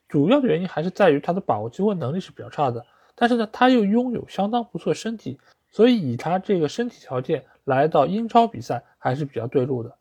[0.07, 2.85] 主要的原因还是在于他的把握机会能力是比较差的。
[3.17, 5.37] 但是呢，他又拥有相当不错的身体，
[5.69, 7.43] 所以以他这个身体条件。
[7.67, 9.93] 来到英超比赛还是比较对路的，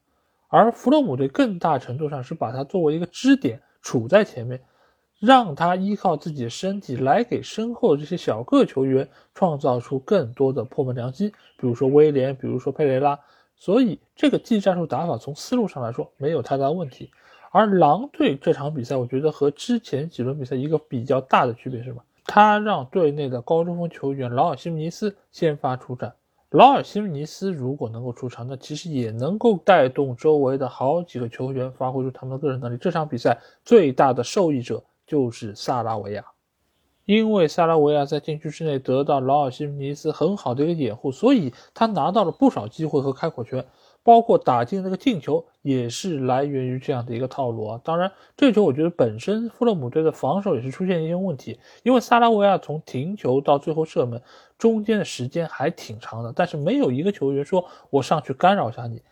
[0.47, 4.61] 而弗洛姆队更大程度上是把他作为一个支点处在前面，
[5.19, 13.19] 让他依靠自己的身体来给身后的这些小个球员创造出更多的破门良机，比如说威廉，比如说佩雷拉。
[13.57, 17.11] 所以这个技战术打法从思路上来说没有太大问题。
[17.51, 22.01] 而狼队这场比赛，我觉得和之前几轮比赛一个比较大的区别是什么？
[22.27, 26.13] 他让队内的高中锋球员劳尔·西姆尼斯先发出战。
[26.51, 32.77] 劳尔·西姆尼斯如果能够出场，那其实也能够带动周围的好几个球员发挥出他们的个人能力。
[32.77, 36.25] 这场比赛最大的受益者就是萨拉维亚，
[37.05, 43.65] 因为萨拉维亚在禁区之内得到劳尔·西姆尼斯很好的一个掩护，所以他拿到了不少机会和开火权。
[44.07, 47.81] 包括打进那个进球，也是来源于这样的一个套路啊。
[47.83, 54.23] 当然，这球我觉得本身富勒姆队的防守也是出现一些问题，因为萨拉维亚从停球到最后射门
[54.57, 59.03] 中间的时间还挺长的，但是没有一个球员说我上去干扰一下你，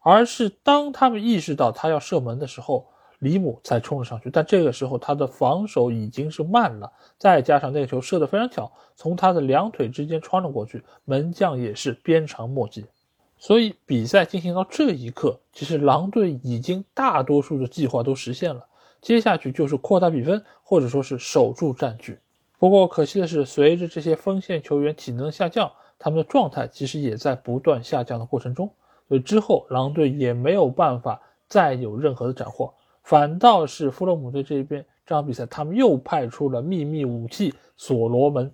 [0.00, 2.86] 而是当他们意识到他要射门的时候，
[3.20, 4.28] 里姆才冲了上去。
[4.28, 12.84] 但这个时候他的防守已经是慢了，再加上那个球射得非常巧，从他的两腿之间穿了过去，门将也是鞭长莫及。
[13.44, 18.64] 所以比赛进行到这一刻，其实狼队已经大多数的计划都实现了，
[19.02, 22.18] 接下去就是扩大比分，或者说是守住战局。
[22.58, 28.70] 不过可惜的是，随着这些锋线球员体能下降，他们的状态其实也在不断下降的过程中，
[29.08, 38.50] 所以之后狼队也没有办法再有任何的斩获，反倒是弗洛姆队这一边，这场比赛他们又派出了秘密武器所罗门。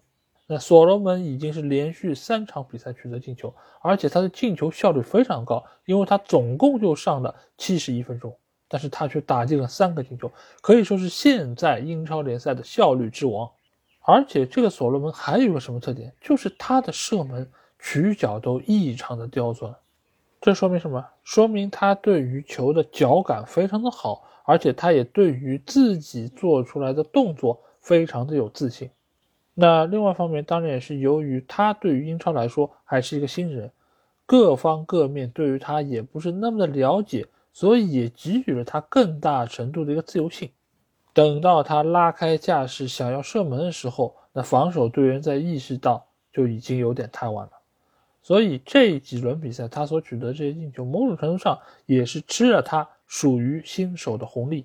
[0.53, 8.37] 那所罗门已经是连续三场比赛取得进球，而且他的进球效率非常高，因为他总共就上了七十一分钟，
[8.67, 10.29] 但是他却打进了三个进球，
[10.61, 13.49] 可以说是现在英超联赛的效率之王。
[14.01, 19.73] 而且这个所罗门还有个什么特点，就是他的射门取角都异常的刁钻，
[20.41, 21.07] 这说明什么？
[21.23, 28.91] 说明他对于球的脚感非常的好，而且他也对于自己做出来的动作非常的有自信。
[29.61, 33.71] 那另外一方面，当然也是由于他对于英超来说还是一个新人，
[34.25, 40.49] 各方各面对于他也不是那么的了解，所以也给予了他更大程度的一个自由性。
[41.13, 47.53] 等到他拉开架势想要射门的时候，那防守队员在意识到就已经有点太晚了。
[48.23, 54.65] 所以这几轮比赛他所取得这些进球，某种程度上也是吃了他属于新手的红利。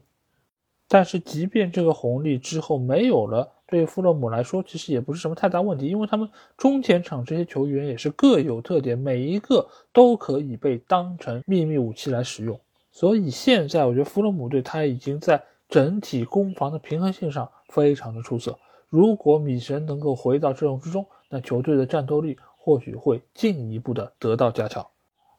[0.87, 3.51] 但是即便这个红利之后没有了。
[3.67, 12.59] 对于富勒姆来说，其实也不是什么太大问题，因为他们中前场这些球员也是各有特点，每一个都可以被当成秘密武器来使用。
[12.91, 18.57] 所以现在我觉得富勒姆队他已经在整体攻防的平衡性上非常的出色。
[18.89, 24.85] 如果米神能够回到阵容之中，那球队的战斗力或许会进一步的得到加强。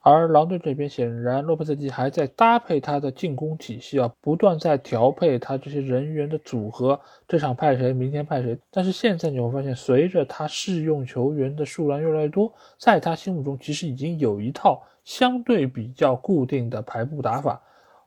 [0.09, 8.57] 而狼队这边显然，洛佩斯基还在搭配他的进攻体系啊，不断在调配他这些人员的组合，这场派谁，明天派谁。
[8.71, 17.61] 但是现在你会发现，随着他试用球员的数量越来越多，在他心目中其实已经有一套相对比较固定的排布打法。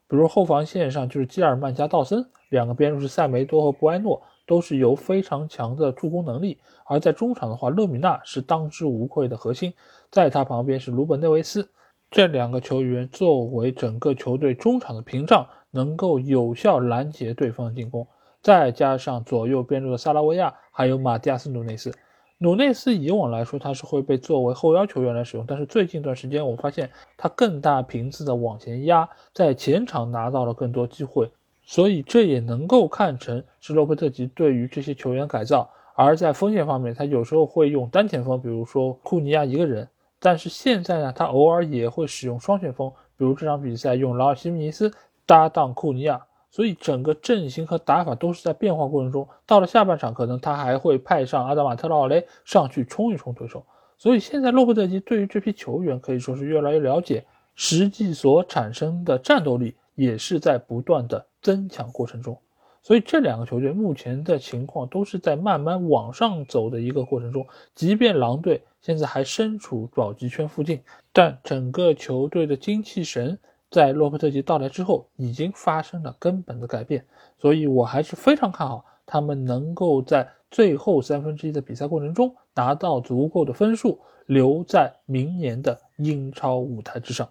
[0.08, 6.62] 比如后防线上就是基尔曼加道森，两个边路是塞梅多和布埃诺，都是有非常强的助攻能力。
[6.86, 9.74] 而在中场的话，勒米纳是当之无愧的核心，
[10.10, 11.70] 在他旁边是鲁本内维斯。
[12.12, 18.08] 这两个球员作为整个球队中场的屏障，能够有效拦截对方的进攻。
[18.42, 21.94] 再加上左右边路的萨拉维亚，还有马蒂亚斯·努内斯。
[22.40, 31.30] 努内斯以往来说他是会被作为后腰球员来使用，但是最近一段时间我发现他更大频次的往前压，在前场拿到了更多机会，
[31.64, 35.70] 所以这也能够看成是洛佩特吉对于这些球员改造。
[35.94, 39.88] 而在锋线方面，他有时候会用单前锋，比如说库尼亚一个人。
[40.20, 44.94] 但是现在呢，他偶尔也会使用双旋风，比如这场比赛用劳尔·西姆尼斯
[45.26, 49.28] 搭档库尼亚，所以整个阵型和打法都是在变化过程中。
[49.46, 53.66] 到了下半场，可能他还会派上阿达马特·劳雷上去冲一冲对手。
[53.98, 62.38] 所以现在洛克特吉对于这批球员可以说是越来越了解，实际所产生的战斗力也是在不断的增强过程中。
[62.82, 73.38] 所以这两个球队目前的情况都是在慢慢往上走的一个过程中，即便狼队现在还身处保级圈附近，但整个球队的精气神
[73.70, 77.06] 在洛佩特吉到来之后已经发生了根本的改变。
[77.38, 87.30] 所以我还是非常看好他们能够在最后三分之一的比赛过程中拿到足够的分数，留在明年的英超舞台之上。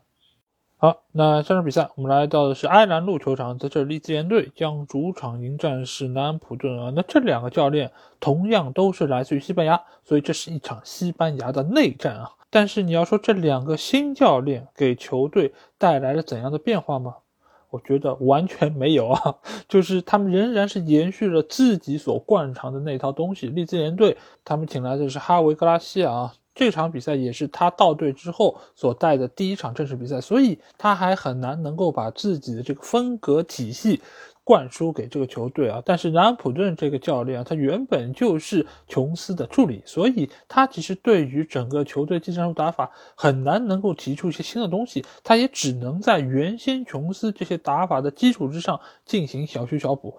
[0.80, 6.92] 好，那这场比赛我们来到的是埃兰路球场，在这利兹联队将主场迎战是南安普顿啊。
[6.94, 12.30] 那这两个教练同样都是来自于西班牙，所以这是一场西班牙的内战啊。
[12.48, 17.16] 但是你要说这两个新教练给球队带来了怎样的变化吗？
[17.70, 19.34] 我觉得完全没有啊，
[19.66, 23.48] 就是他们仍然是延续了自己所惯常的那套东西。
[23.48, 26.34] 利兹联队他们请来的是哈维格拉西亚啊。
[26.58, 34.02] 这场比赛也是他到队之后所带的第一场正式比赛，所以他还很难能够把自己的这个风格体系
[34.42, 35.80] 灌输给这个球队啊。
[35.86, 50.12] 但是南安普顿这个教练啊，他原本就是琼斯的助理，所以他其实对于整个球队技战术打法很难能够提出一些新的东西，他也只能在原先琼斯这些打法的基础之上进行小修小补。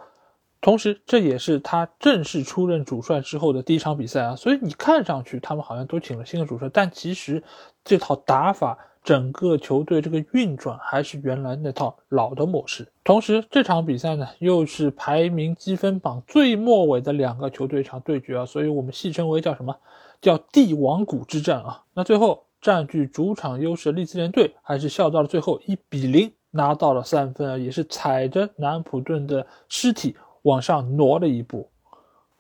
[0.62, 7.42] 同时，这也是他正式出任主帅之后的第一场比赛啊，所以你看上去他们好像都请了新的主帅，但其实
[7.86, 12.86] 这套打法，整个球队这个运转还是原来那套老的模式。
[13.06, 19.74] 同时，这场比赛呢，又是排名积分榜最末尾的两个球队一场对决啊，所以我们戏称为叫什么？
[20.22, 21.82] 叫帝王谷之战啊。
[21.94, 30.18] 那最后占据主场优势的利兹联队还是笑到了最后一比零拿到了三分啊，也是踩着南普顿的尸体。
[30.44, 31.70] 往上挪了一步。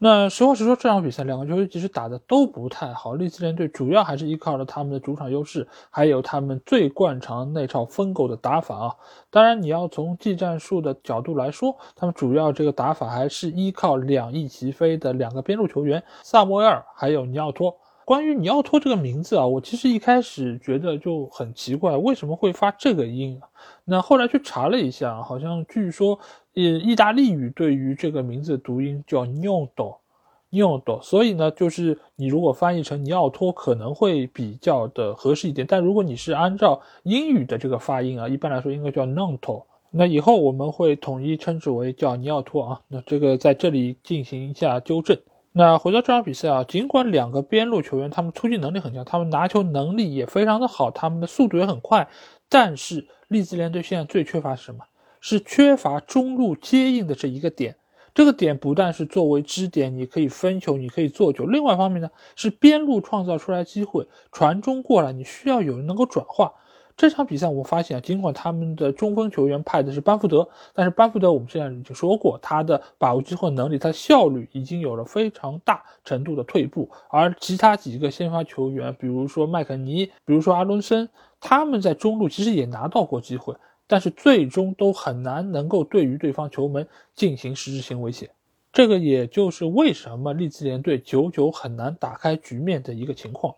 [0.02, 3.16] 那实话实说，这场比赛两个球队其实打的都不太好。
[3.16, 8.95] 利兹联队主要还是依靠了他们的主场优势，还有他们最惯常那套疯狗的打法啊。
[9.30, 17.76] 当然，你要从技战术的角度来说，他们主要这个打法还是依靠两翼齐飞的两个边路球员萨摩尔还有尼奥托。
[18.06, 23.39] 关于尼奥托这个名字啊，我其实一开始觉得就很奇怪，为什么会发这个音？
[23.86, 26.18] 那后来去查了一下，好像据说，
[26.60, 45.18] 呃，意大利语对于这个名字的读音叫 Niodo，Niodo，所以呢，就是你如果翻译成尼奥托可能会比较的合适一点，但如果你是按照英语的这个发音啊，一般来说应该叫 Nonto，那以后我们会统一称之为叫尼奥托啊，那这个在这里进行一下纠正。
[45.51, 52.07] 那回到这场比赛啊，尽管两个边路球员他们突击能力很强，他们拿球能力也非常的好，他们的速度也很快，
[52.49, 54.84] 但是利兹联队现在最缺乏是什么？
[55.20, 57.76] 是缺乏中路接应的这一个点。
[58.13, 66.51] 这个点不但是作为支点，你可以分球，你可以做球，另外一方面呢，是边路创造出来机会，传中过来，你需要有人能够转化。
[66.97, 76.89] 这场比赛我们发现啊，尽管他们的中锋球员派的是班福德，但是班福德我们之前已经说过，他的把握机会能力，他效率已经有了非常大程度的退步。
[77.09, 81.07] 而其他几个先发球员，比如说麦肯尼，比如说阿伦森，
[81.39, 83.55] 他们在中路其实也拿到过机会，
[83.90, 88.30] 但是最终都很难能够对于对方球门进行实质性威胁。
[88.72, 93.56] 这个也就是为什么利兹联队久久很难打开局面的一个情况。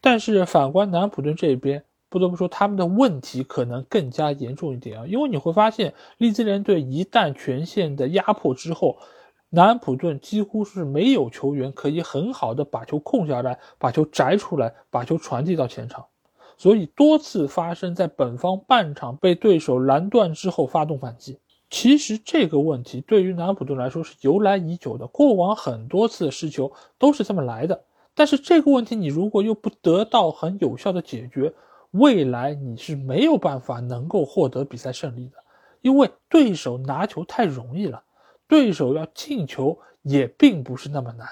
[0.00, 1.84] 但是反观南普顿这边。
[2.10, 8.98] 不得不说，他们的问题可能更加严重一点啊，因为你会发现，利兹联队一旦全线的压迫之后，
[9.50, 16.06] 南安普顿几乎是没有球员可以很好的把球控下来，把球摘出来，把球传递到前场，
[16.56, 21.38] 所以多次发生在本方半场被对手拦断之后发动反击。
[21.70, 27.84] 其实这个问题对于南普顿来说是由来已久的，过往很多次的失球都是这么来的。
[28.14, 31.52] 但是这个问题你如果又不得到很有效的解决，
[31.90, 35.36] 未来你是没有办法能够获得比赛胜利的，
[35.80, 38.02] 因为对手拿球太容易了，
[38.46, 41.26] 对手要进球也并不是那么难。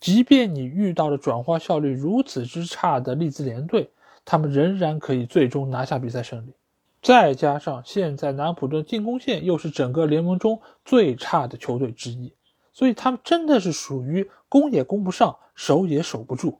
[0.00, 3.90] 即便你遇到了转化效率如此之差的利兹联队，
[4.30, 6.52] 他们仍然可以最终拿下比赛胜利。
[7.00, 12.34] 再加上现在南普顿进攻线又是整个联盟中最差的球队之一，
[12.74, 16.58] 所以他们真的是属于攻也攻不上，守也守不住。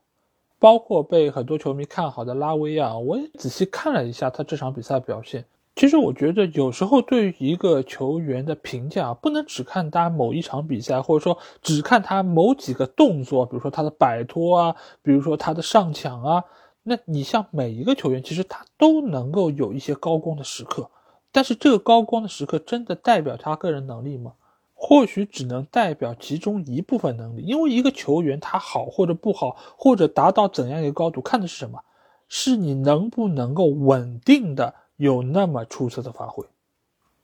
[0.57, 5.45] 包括被很多球迷看好的拉维亚，我也仔细看了一下他这场比赛表现。
[5.75, 16.43] 其实我觉得有时候对于一个球员的评价，不能只看他某一场比赛，或者说只看他某几个动作，比如说他的摆脱啊，比如说他的上抢啊。
[16.89, 20.89] 那你像每一个球员，其实他都能够有一些高光的时刻，
[21.31, 24.33] 但是这个高光的时刻真的代表他个人能力吗？
[24.73, 31.79] 或许只能代表其中一部分能力，因为一个球员他好或者不好，或者达到怎样一个高度，看的是什么？
[32.27, 36.43] 是你能不能够稳定的有那么出色的发挥。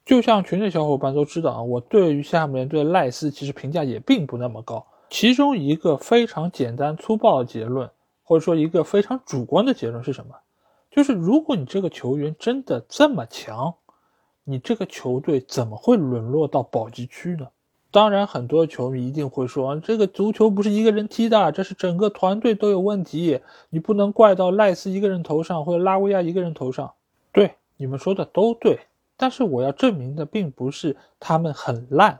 [0.06, 4.86] 就像群内小伙伴都知道啊，我对于下面对赖斯其实评价也并不那么高。
[5.10, 7.90] 其中一个非常简单粗暴的结论，
[8.26, 10.36] 或者说一个非常主观的结论是什么？
[10.92, 13.74] 就是如果你这个球员真的这么强。
[14.48, 17.48] 你这个球队怎么会沦落到保级区呢？
[17.90, 26.94] 当然，很多球迷一定会说，这个足球不是一个人踢的，这是整个团队都有问题，你不能怪到赖斯一个人头上或者拉维亚一个人头上。
[27.32, 28.82] 对，你们说的都对，
[29.18, 32.20] 但是我要证明的并不是他们很烂，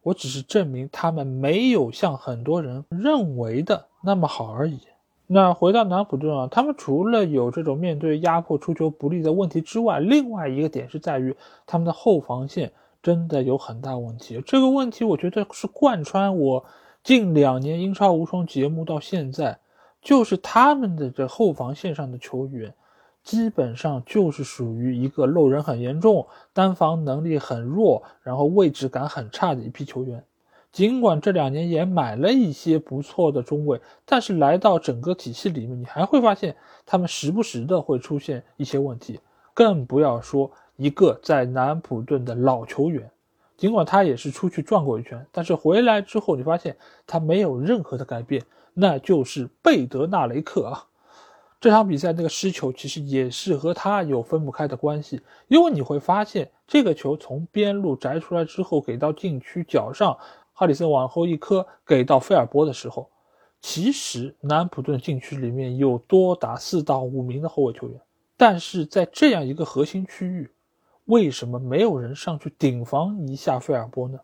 [0.00, 4.80] 我只是证明他们没有像很多人认为的那么好而已。
[5.28, 11.34] 那回到南普顿啊，他们除了有这种面对压迫出球不利的问题之外，另外一个点是在于
[11.66, 12.72] 他们的后防线
[13.02, 14.40] 真的有很大问题。
[14.46, 16.64] 这个问题我觉得是贯穿我
[17.02, 19.58] 近两年英超无双节目到现在，
[20.00, 22.72] 就是他们的这后防线上的球员，
[23.24, 30.24] 基本上就是属于一个漏人很严重、单防能力很弱、然后位置感很差的一批球员。
[30.76, 36.54] 尽管这两年也买了一些不错的中卫，但是来到整个体系里面，你还会发现
[36.84, 39.18] 他们时不时的会出现一些问题。
[39.54, 43.10] 更不要说一个在南普顿的老球员，
[43.56, 50.84] 尽管他也是出去转过一圈，但是回来之后，你发现他没有任何的改变，那就是贝德纳雷克啊。
[51.58, 60.14] 这场比赛那个失球其实也是和他有分不开的关系，因为你会发现这个球从边路摘出来之后给到禁区脚上。
[60.58, 63.10] 哈里森往后一磕，给到菲尔波的时候，
[63.60, 68.00] 其实南普顿禁区里面有多达四到五名的后卫球员，
[68.38, 70.50] 但是在这样一个核心区域，
[71.04, 74.18] 为什么没有人上去顶防一下菲尔波呢？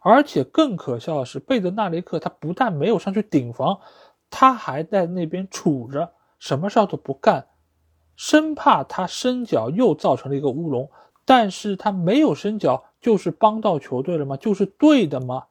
[0.00, 3.78] 而且更可笑的是，贝德纳雷克他不但没有上去顶防，
[4.28, 6.10] 他还在那边杵着，
[6.40, 7.46] 什么事儿都不干，
[8.16, 10.90] 生怕他伸脚又造成了一个乌龙。
[11.26, 14.36] 但是他没有伸脚，就是帮到球队了吗？
[14.36, 15.44] 就是对的吗？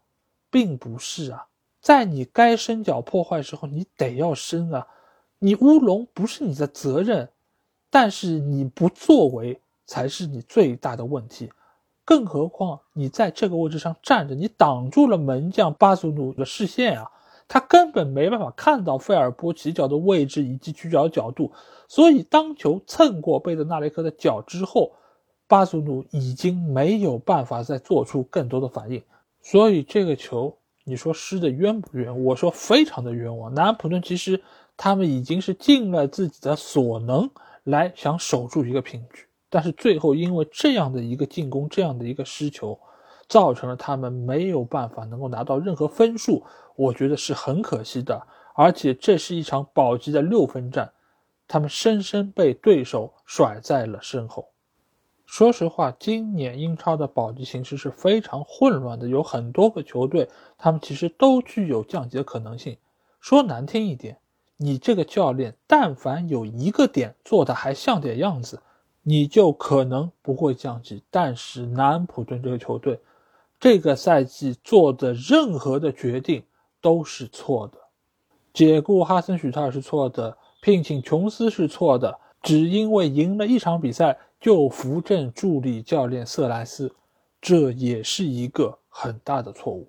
[0.52, 1.48] 并不是啊，
[1.82, 4.88] 在你该伸脚破坏时候，你得要伸啊。
[5.40, 7.30] 你乌龙不是你的责任，
[7.90, 11.52] 但是你不作为才是你最大的问题。
[12.04, 17.10] 更何况你在这个位置上站着，你挡住了门将巴祖努的视线啊，
[17.48, 21.52] 他根本没办法看到费尔波起脚的位置以及举脚的角度。
[21.88, 24.92] 所以当球蹭过贝德纳雷克的脚之后，
[25.48, 29.02] 巴祖努已经没有办法再做出更多的反应。
[29.52, 32.24] 所以这个球，你说失的冤不冤？
[32.24, 33.52] 我说非常的冤枉。
[33.52, 34.40] 南安普顿其实
[34.78, 37.28] 他们已经是尽了自己的所能
[37.64, 42.80] 来想守住一个平局，但是最后因为这样的一个进攻，这样的一个失球，
[43.28, 46.44] 造成了他们没有办法能够拿到任何分数，
[46.76, 48.22] 我觉得是很可惜的。
[48.54, 50.94] 而且这是一场保级的六分战，
[51.48, 54.48] 他们深深被对手甩在了身后。
[55.30, 60.28] 说实话，今年英超的保级形势是非常混乱的，有很多个球队，
[60.58, 62.76] 他们其实都具有降级的可能性。
[63.22, 64.18] 说难听一点，
[64.58, 68.60] 你这个教练，但凡有一个点做的还像点样子，
[69.04, 71.04] 你就可能不会降级。
[71.12, 73.00] 但是南安普顿这个球队，
[73.60, 76.44] 这个赛季做的任何的决定
[76.82, 77.78] 都是错的，
[78.52, 84.18] 解雇哈森许特尔是错的，聘请琼斯是错的，只因为赢了一场比赛。
[84.40, 86.94] 就扶正助理教练瑟莱斯，
[87.42, 89.88] 这也是一个很大的错误。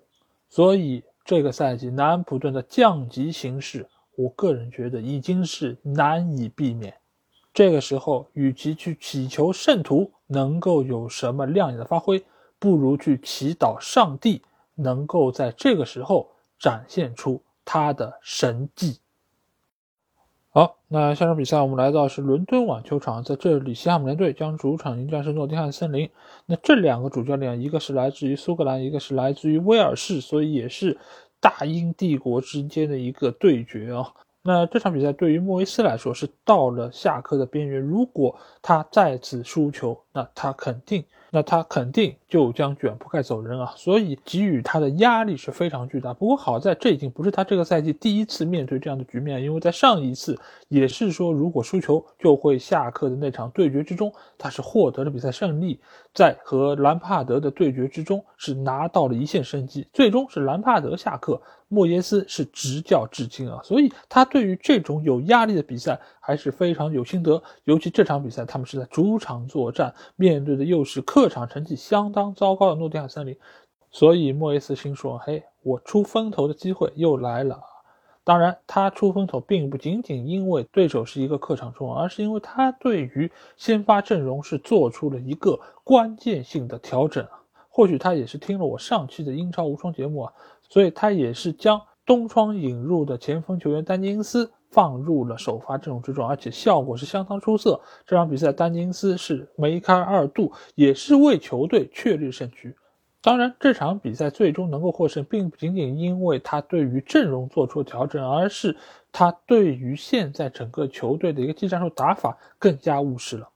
[0.49, 6.93] 所以这个赛季南安普顿的降级形势，我个人觉得已经是难以避免。
[7.53, 12.23] 这个时候，与其去祈求圣徒能够有什么亮眼的发挥，
[12.57, 14.41] 不如去祈祷上帝
[14.75, 19.00] 能够在这个时候展现出他的神迹。
[20.53, 26.09] 好，那下场比赛我们来到是伦敦网球场，在这里西汉姆联队将主场迎战是诺丁汉森林。
[26.45, 30.97] 那这两个主教练，一个是来自于苏格兰，一个是来自于威尔士，所以也是
[31.39, 34.11] 大英帝国之间的一个对决啊。
[34.41, 41.01] 那这场比赛对于莫维斯来说是到了下课的边缘，如果他再次输球，那他肯定。
[41.33, 46.13] 那他肯定就将卷铺盖走人啊，所以给予他的压力是非常巨大。
[46.13, 55.79] 不过好在这已经不是他这个赛季第一次面对这样的局面，因为在上一次也是说如果输球就会下课的那场对决之中，他是获得了比赛胜利，
[56.13, 61.41] 在和兰帕德的对决之中是拿到了一线生机，最终是兰帕德下课。
[61.69, 67.41] 莫耶斯是执教至今啊，所以他对于这种有压力的比赛还是非常有心得。
[67.63, 73.37] 尤其这场比赛，他们是在主场作战，面对的又是客场成绩相当糟糕的诺丁汉森林，
[73.89, 77.57] 所以莫耶斯心说：“嘿，我出风头的机会又来了。”
[78.23, 87.27] 当然，他出风头并不仅仅因为对手是一个客场中，而是因为他对于先发阵容是做出了一个关键性的调整。
[87.67, 90.33] 或许他也是听了我上期的英超无双节目啊。
[90.69, 97.81] 所以他也是将东窗引入的前锋球员丹尼斯放入了首发阵容之中，而且效果是相当出色。
[98.05, 102.75] 这场比赛丹尼斯是梅开二度，也是为球队确立胜局。
[103.23, 108.75] 当然，这场比赛最终能够获胜，并不仅仅因为他对于阵容做出调整，而是
[109.11, 113.47] 他对于现在整个球队的一个技战术打法更加务实了。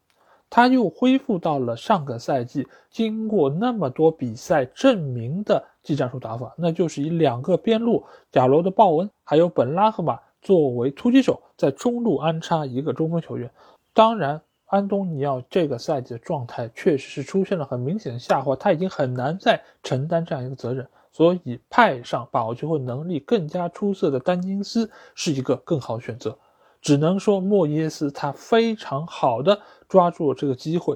[0.51, 13.49] 他又恢复到了上个赛季经过那么多比赛证明的技战术打法，那就是以两个边路贾罗的鲍文还有本拉赫马作为突击手，在中路安插一个中锋球员。
[13.93, 14.39] 当然，
[14.75, 26.37] 安东尼奥这个赛季的状态确实是出现了很明显的下滑，他已经很难再承担这样一个责任，所以派上把握机会能力更加出色的丹金斯是一个更好的选择。
[26.81, 30.95] 只能说莫耶斯他非常好的抓住了这个机会，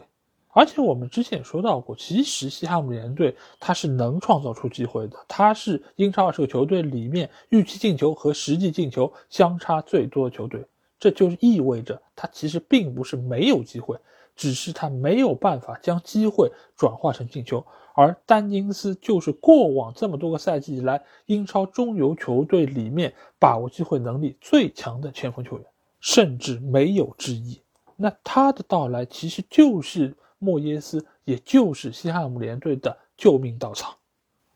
[0.50, 10.64] 而且我们之前也说到过，其实西汉姆联队他是能创造出机会的，他是英超二十个球队里面预期进球和实际进球相差最多的球队，
[11.00, 13.98] 这就意味着他其实并不是没有机会，
[14.36, 25.66] 只是他没有办法将机会转化成进球，而丹尼斯就是过往这么多个赛季以来英超中游球队里面把握机会能力最强的前锋球员。
[26.02, 27.60] 甚至没有之一。
[27.98, 33.98] 那他的到来其实就是莫耶斯，也就是西汉姆联队的救命稻草。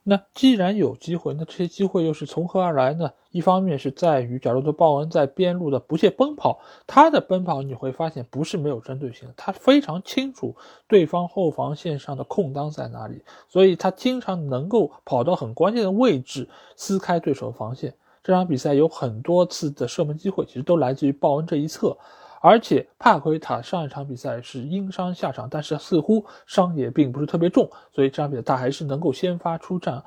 [0.03, 3.11] 那既然有机会，那这些机会又是从何而来呢？
[3.33, 10.55] 一方面是在于假如说·鲍恩在边路的不懈奔跑，他的奔跑你会发现不是没有针对性，他非常清楚
[10.87, 17.95] 对方后防线上的空当在哪里，所以他经常能够跑到很关键的位置，撕开对手防线。
[18.23, 21.97] 这场比赛有很多次的射门机会，其实都来自于鲍恩这一侧，
[22.39, 30.03] 而且帕奎塔上一场比赛是因伤下场，但是似乎伤也并不是特别重，所以这场比赛他还是能够先发出战。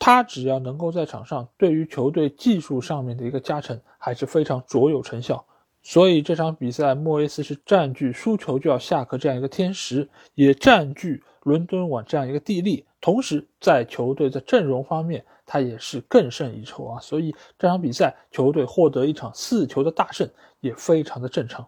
[0.00, 5.44] 他只要能够在场上，对于球队技术上面的一个加成还是非常卓有成效。
[5.80, 15.24] 所以这场比赛莫耶斯是占据输球就要下课这样一个天时，也占据伦敦碗这样一个地利，同时在球队的阵容方面。
[15.52, 20.30] 他也是更胜一筹啊，所以这场比赛球队获得一场四球的大胜
[20.60, 21.66] 也非常的正常。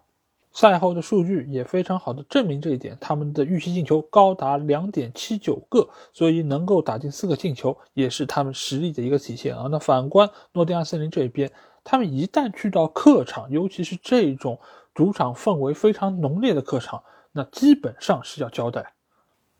[0.53, 9.67] 赛后的数据也非常好的证明这一点，他们的预期进球高达两点七九个，所以能够打进四个进球也是他们实力的一个体现啊。
[9.71, 11.51] 那反观诺丁汉森林这一边，
[11.83, 14.59] 他们一旦去到客场，尤其是这种
[14.93, 18.93] 主场氛围非常浓烈的客场，那基本上是要交代。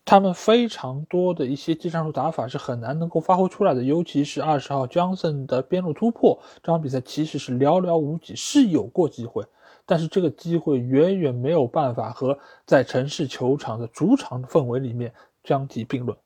[0.06, 9.42] 他们非常多的一些技战术打法是很难能够发挥出来的，尤其是二十号 Johnson 的边路突破，这场比赛其实是寥寥无几，是有过机会，
[9.86, 15.12] 但是这个机会远远没有办法和在城市球场的主场氛围里面
[15.42, 16.16] 相提并论，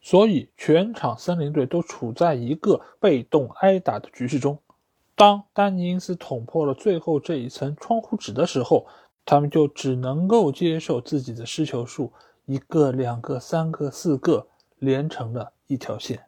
[0.00, 4.58] 所以全场森林队都处在一个被动挨打的局势中。
[5.14, 8.86] 当丹尼因斯捅破了最后这一层窗户纸的时候，
[9.24, 12.12] 他们就只能够接受自己的失球数。
[12.44, 14.46] 一个、两个、三个、四个
[14.78, 16.26] 连成了一条线。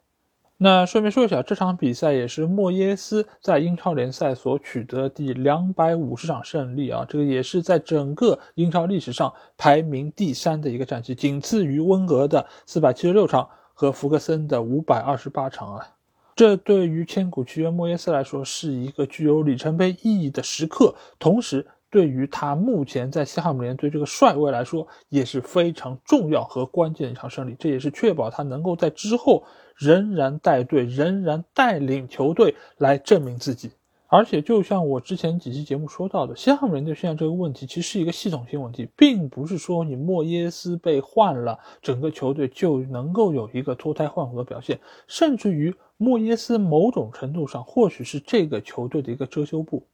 [0.61, 15.87] 那顺便说一下，这场比赛也是莫耶斯在英超联赛所取得第两百五十场胜利啊，这个也是在整个英超历史上排名第三的一个战绩，仅次于温格的四百七十六场和福格森的五百二十八场啊。
[16.35, 21.65] 这对于千古奇冤莫耶斯来说是一个具有里程碑意义的时刻，同时。
[21.91, 27.55] 对于他目前在西汉姆联队这个帅位来说，也是非常重要和关键的一场胜利。
[27.57, 29.43] 这也是确保他能够在之后
[29.79, 33.71] 仍然带队、仍然带领球队来证明自己。
[34.11, 44.79] 而且，就像我之前几期节目说到的，西汉姆联队现在这个问题其实是一个系统性问题，并不是说你莫耶斯被换了，整个球队就能够有一个脱胎换骨的表现。
[45.07, 49.85] 甚至于，莫耶斯某种程度上或许是这个球队的一个遮羞布。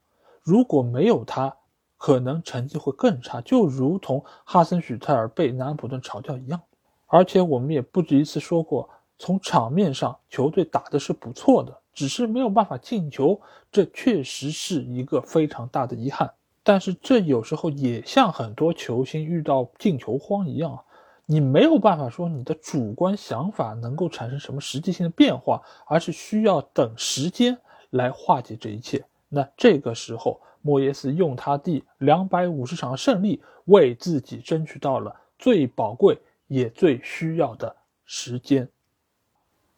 [0.42, 1.54] 如果没有他，
[1.98, 6.62] 可能成绩会更差，就如同哈森许特尔被南安普顿炒掉一样。
[7.08, 13.40] 而且我们也不止一次说过，从场面上球队打的是不错的，只是没有办法进球，
[13.72, 16.32] 这确实是一个非常大的遗憾。
[16.64, 20.80] 但是这有时候也像很多球星遇到进球荒一样，
[21.26, 27.58] 你没有办法说你的主观想法能够产生什么实际性的变化，而是需要等时间
[27.92, 29.04] 来化解这一切。
[29.30, 30.42] 那这个时候。
[30.68, 38.68] 莫耶斯用他第两百五十场的胜利，为自己争取到了最宝贵也最需要的时间。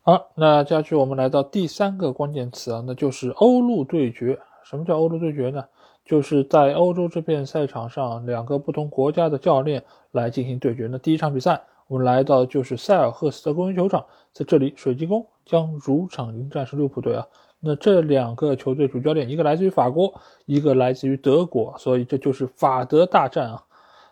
[0.10, 4.39] 好，那接下去我们来到第三个关键词啊，那就是欧陆对决。
[4.64, 5.62] 什么叫欧陆对决呢？
[6.05, 10.88] 就是在欧洲这片赛场上，两个不同国家的教练来进行对决。
[10.89, 17.28] 那第一场比赛，我们来到就是塞尔赫斯特公园球场，在这里，水晶宫将主场迎战是利物浦队啊。
[17.60, 20.14] 那这两个球队主教练，一个来自于法国，
[20.45, 23.62] 一个来自于德国，所以这就是法德大战啊。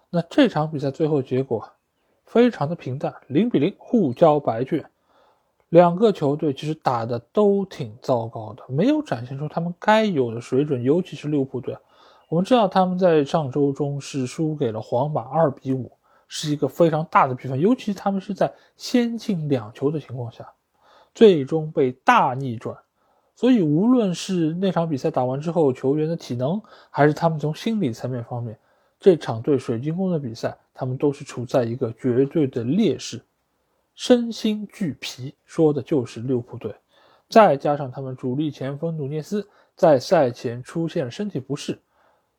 [0.09, 1.65] 那这场比赛最后结果
[2.25, 4.83] 非常的平淡，零比零互交白卷。
[5.69, 11.77] 两个球队其实打的都挺糟糕的，没有展现出他们该有的水准，尤其是利物浦队。
[12.29, 15.91] 我们知道他们在上周中是输给了皇马二比五，
[16.27, 20.47] 是一个非常大的比分，尤其他们是在先进两球的情况下，
[21.13, 22.75] 最终被大逆转。
[23.35, 28.57] 所以无论是那场比赛打完之后球员的体能，还是他们从心理层面方面，
[28.99, 33.21] 这场对水晶宫的比赛，他们都是处在一个绝对的劣势，
[33.95, 36.75] 身心俱疲，说的就是利物浦队。
[37.27, 41.79] 再加上他们主力前锋努涅斯在赛前出现了身体不适。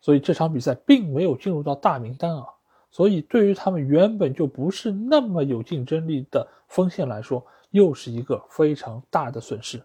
[0.00, 2.46] 所以这场比赛并没有进入到大名单啊，
[2.92, 9.82] 所以对于他们原本就不是那么有竞争力的锋线来说，又是一个非常大的损失。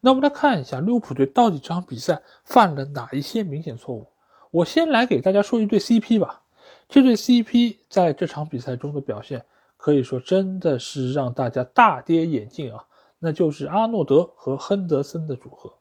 [0.00, 4.08] 那我们来看一下利物浦队到底这场比赛犯了哪一些明显错误。
[4.50, 6.42] 我先来给大家说一对 CP 吧，
[6.88, 9.44] 这对 CP 在这场比赛中的表现
[9.76, 12.84] 可以说真的是让大家大跌眼镜啊，
[13.18, 15.72] 那就是阿诺德和亨德森的组合。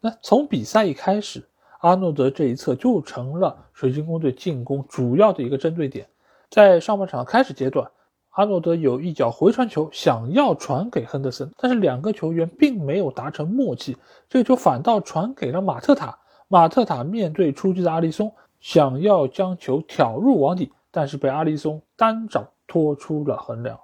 [0.00, 1.46] 那从比赛一开始。
[1.80, 6.06] 阿诺德这一侧就成了水晶宫队进攻主要的一个针对点。
[6.50, 7.90] 在上半场开始阶段，
[8.32, 13.96] 阿诺德有一脚回传球想要传给亨德森，但是两个球员并没有达成默契，
[14.28, 16.18] 这个球反倒传给了马特塔。
[16.48, 23.76] 马特塔面对出击的阿里松，想要将球挑入网底，但是被阿里松单掌拖出了横梁，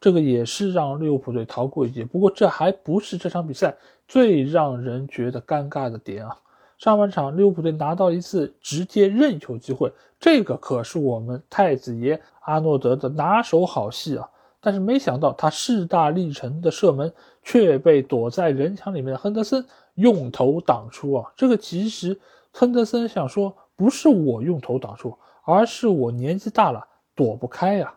[0.00, 2.02] 这个也是让利物浦队逃过一劫。
[2.02, 3.76] 不过这还不是这场比赛
[4.08, 6.38] 最让人觉得尴尬的点啊。
[6.78, 14.26] 上半场，利物浦队拿到一次直接任意球机会，这个可是我们太子爷阿诺德的拿手好戏啊！
[14.62, 17.12] 但是没想到他势大力沉的射门
[17.42, 19.66] 却被躲在人墙里面的亨德森
[19.96, 21.30] 用头挡出啊！
[21.36, 22.18] 这个其实
[22.50, 27.94] 亨德森想说，不是我用头挡出，而是我年纪大了躲不开呀！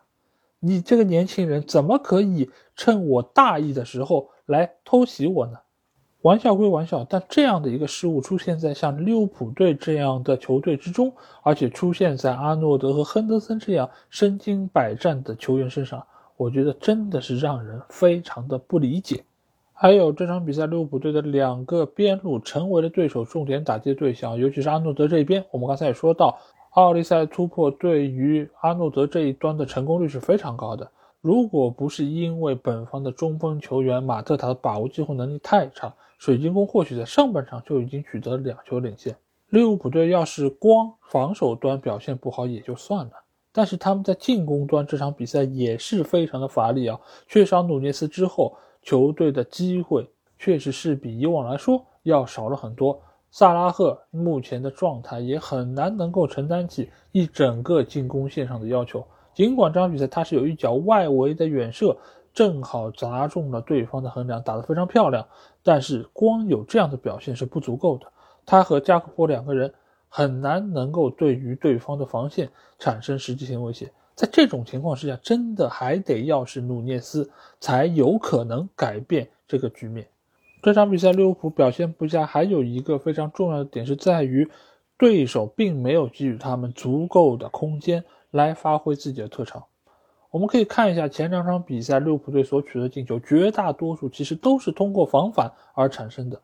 [0.60, 5.58] 你这个年轻人怎么可以趁我大意的时候来偷袭我呢？
[6.22, 16.04] 玩笑归玩笑，但这样的一个失误出现在像利物浦队这样的球队之中，而且出现在阿诺德和亨德森这样身经百战的球员身上，
[16.36, 19.24] 我觉得真的是让人非常的不理解。
[19.72, 25.44] 还有这场比赛，利物浦队的两个边路成为了对手重点打击的对象，尤其是阿诺德这一边。
[25.52, 26.38] 我们刚才也说到，
[26.76, 30.86] 奥利塞突破对于阿诺德这一端的成功率是非常高的。
[31.22, 39.16] 如果不是因为本方的中锋球员马特塔的把握机会能力太差，水晶宫或许在上半场就已经取得了两球领先。
[39.48, 43.12] 利物浦队要是光防守端表现不好也就算了，
[43.52, 47.00] 但是他们在进攻端这场比赛也是非常的乏力啊。
[47.26, 50.06] 缺少努涅斯之后，球队的机会
[50.38, 53.00] 确实是比以往来说要少了很多。
[53.38, 59.06] 萨拉赫目前的状态也很难能够承担起一整个进攻线上的要求。
[59.34, 61.94] 尽管这场比赛他是有一脚外围的远射。
[62.32, 65.26] 正好砸中了对方的横梁，打得非常漂亮。
[65.62, 68.06] 但是光有这样的表现是不足够的，
[68.46, 69.72] 他和加克波两个人
[70.08, 73.90] 很难能够对于对方的防线产生实际性威胁。
[74.14, 80.06] 在这种情况之下，真的还得要是努涅斯才有可能改变这个局面。
[80.62, 84.50] 这场比赛利物浦表现不佳，还有一个非常重要的点是在于，
[84.98, 89.64] 对手并没有给予他们足够的空间来发挥自己的特长。
[90.30, 96.42] 我们可以看一下前两场比赛，利物浦队所取得进球，绝大多数其实都是通过防反而产生的。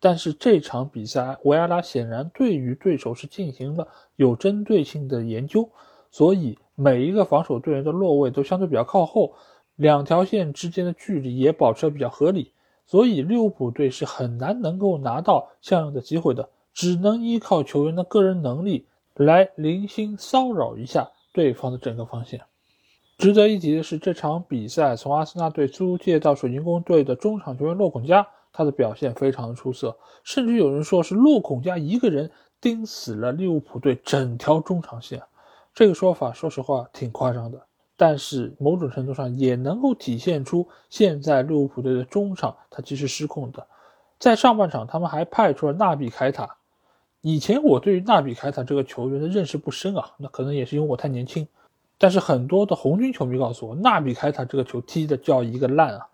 [0.00, 3.86] 但是这场比赛，维埃拉显然对于对手是进行了
[4.16, 5.68] 有针对性的研究，
[6.10, 9.34] 所以每一个防守队员的落位都相对比较靠后，
[9.76, 12.52] 两条线之间的距离也保持的比较合理，
[12.88, 22.40] 所以利物浦队是很难能够拿到像样的机会的，只能依靠球员的个人能力来零星骚扰一下对方的整个防线。
[23.18, 32.30] 值得一提的是，这场比赛从阿森纳队租借到水晶宫队的中场球员洛孔加，他的表现非常的出色，甚至有人说是洛孔加一个人
[32.60, 35.22] 盯死了利物浦队整条中场线。
[35.74, 37.66] 这个说法，说实话挺夸张的，
[37.98, 43.66] 但是某种程度上也能够体现出现在利物浦队的中场他其实失控的。
[44.20, 46.56] 在上半场，他们还派出了纳比凯塔。
[47.20, 51.46] 以前我对于纳比凯塔这个球员的认识不深啊，那可能也是因为我太年轻。
[51.98, 56.06] 但是很多的红军球迷告诉我，纳比凯塔这个球踢的叫一个烂啊，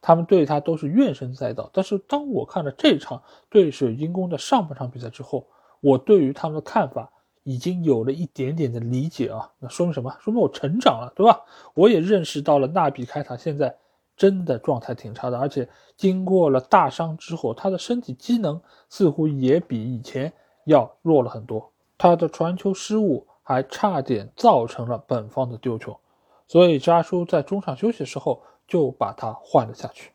[0.00, 1.68] 他们对他都是怨声载道。
[1.74, 5.46] 但是当我看了这场对水晶宫的上半场比赛之后，
[5.80, 7.12] 我对于他们的看法
[7.48, 9.50] 已经有了一点点的理解啊。
[9.58, 10.14] 那说明什么？
[10.20, 11.40] 说明我成长了，对吧？
[11.72, 13.74] 我也认识到了纳比凯塔现在
[14.16, 20.32] 真的状态挺差的，而且经过了大伤之后，他的身体机能似乎也比以前
[20.64, 23.26] 要弱了很多，他的传球失误。
[23.50, 25.98] 还差点造成了本方的丢球，
[26.46, 30.10] 所以扎叔在中场休息的时候就把他换了下去。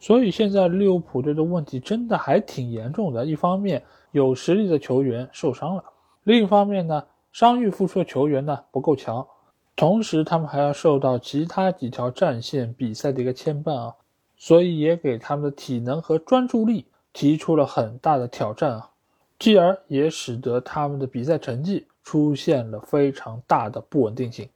[0.00, 3.24] 所以现在利物浦队的问题真的还挺严重的。
[3.24, 5.84] 一方面有实力的球员受伤了，
[6.28, 9.26] 另一方面呢，伤愈复出的球员呢不够强，
[9.74, 13.94] 同时他们还要受到其他几条战线比赛的一个牵绊啊，
[14.36, 18.90] 所以也给他们的体能和专注力提出了很大的挑战啊，
[19.38, 24.46] 继而也使得他们的比赛成绩出现了非常大的不稳定性。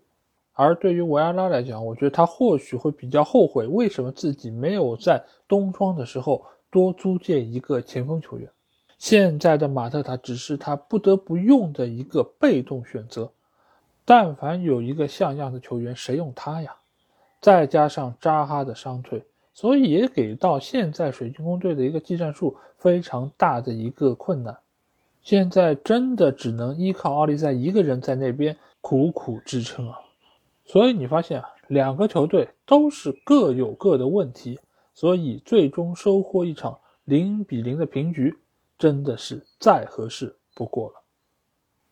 [0.53, 8.47] 而对于维埃拉来讲，我觉得他或许会比较后悔，为什么自己没有在冬窗的时候多租借一个前锋球员。
[9.03, 13.33] 现在的马特塔只是他不得不用的一个被动选择。
[14.05, 16.77] 但凡有一个像样的球员，谁用他呀？
[17.41, 24.57] 再加上扎哈的伤退，所以也给到现在水晶宫队的一个技战术非常大的一个困难。
[25.21, 29.99] 现在真的只能依靠奥利赛一个人在那边苦苦支撑啊。
[30.65, 34.61] 所以你发现啊，两个球队都是各有各的问题，
[34.95, 38.39] 所以最终收获一场零比零的平局，
[38.83, 40.95] 真的是再合适不过了。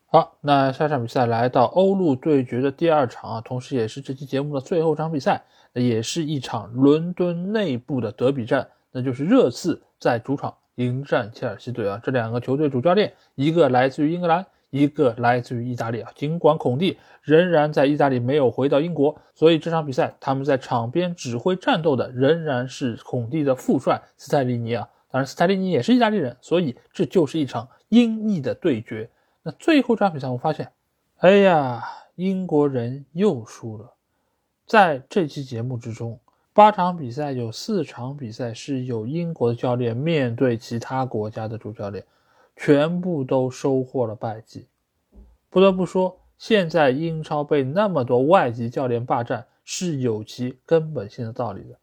[0.07, 12.01] 好，那下场比赛来到欧陆对决的第二场啊，同时也是这期节目的最后场比赛，那也是一场伦敦内部的德比战，那就是热刺在主场迎战切尔西队啊。
[12.03, 14.45] 这两个球队主教练，一个来自于英格兰。
[14.71, 24.89] 一个来自于意大利啊，尽管孔蒂仍然在意大利没有回到英国，所以这场比赛他们在场边指挥战斗的仍然是孔蒂的副帅斯泰利尼啊。
[25.11, 29.11] 当然，斯泰利尼也是意大利人，所以这就是一场英意的对决。
[29.43, 30.73] 那最后这场比赛，我发现，
[31.17, 31.85] 哎呀，
[32.15, 33.93] 英国人又输了。
[34.67, 36.19] 在这期节目之中，
[36.53, 42.05] 八场比赛有四场比赛是有英国的教练面对其他国家的主教练。
[42.57, 44.67] 全部都收获了败绩，
[45.49, 51.79] 不得不说，现在英超被那么多外籍教练霸占是有其根本性的道理的。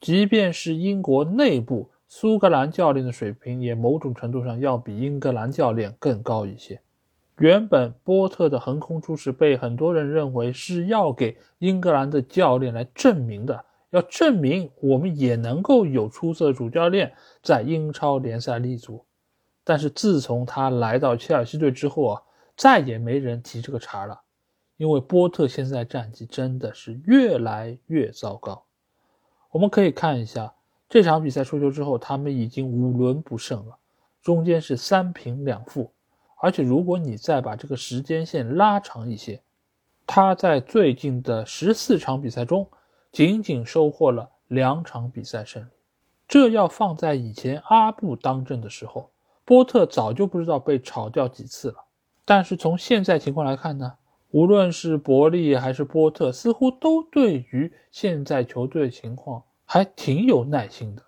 [0.00, 6.80] 即便是英国内部，苏格兰教练的水平也某种程度上要比英格兰教练更高一些。
[7.38, 19.04] 原本波特的横空出世被很多人认为是要给英格兰的教练来证明的，要证明我们也能够有出色的主教练在英超联赛立足。
[19.64, 22.22] 但是自从他来到切尔西队之后啊，
[22.56, 24.20] 再也没人提这个茬了，
[24.76, 28.64] 因为波特现在战绩真的是越来越糟糕。
[29.50, 30.54] 我们可以看一下
[30.88, 33.76] 这场比赛输球之后，他们已经五轮不胜了，
[34.22, 35.92] 中间是三平两负。
[36.40, 39.40] 而且如果你再把这个时间线拉长一些，
[40.06, 42.68] 他在最近的十四场比赛中，
[43.10, 45.68] 仅仅收获了两场比赛胜利。
[46.28, 49.10] 这要放在以前阿布当政的时候。
[49.44, 51.76] 波特早就不知道被炒掉几次了，
[52.24, 53.92] 但是从现在情况来看呢，
[54.32, 61.02] 无论是伯利还是波特，似乎都对于现在球队情况还挺有耐心的。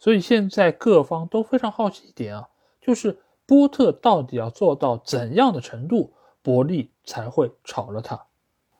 [0.00, 2.48] 所以现在各方都非常好奇一点啊，
[2.80, 8.24] 就是波特到底要做到怎样的程度，伯利才会炒了他？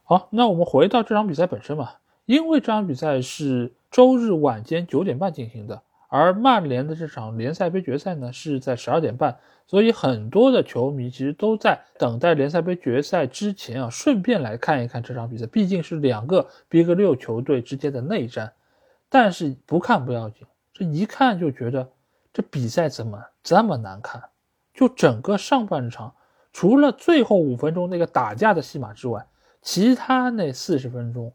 [0.04, 1.90] 好，那我们回到这场比赛本身嘛，
[2.24, 5.82] 因为这场比赛是周日晚间九点半进行的。
[6.10, 18.52] 而曼联的这场联赛杯决赛呢，是在十二点半，所以很多的球迷其实都在等待联赛杯决赛之前啊，顺便来看一看这场比赛，毕竟是两个 Big 六球队之间的内战。
[19.08, 21.90] 但是不看不要紧，这一看就觉得
[22.32, 24.22] 这比赛怎么这么难看？
[24.74, 26.14] 就整个上半场，
[26.52, 29.26] 除了最后五分钟那个打架的戏码之外，
[29.62, 31.32] 其他那四十分钟。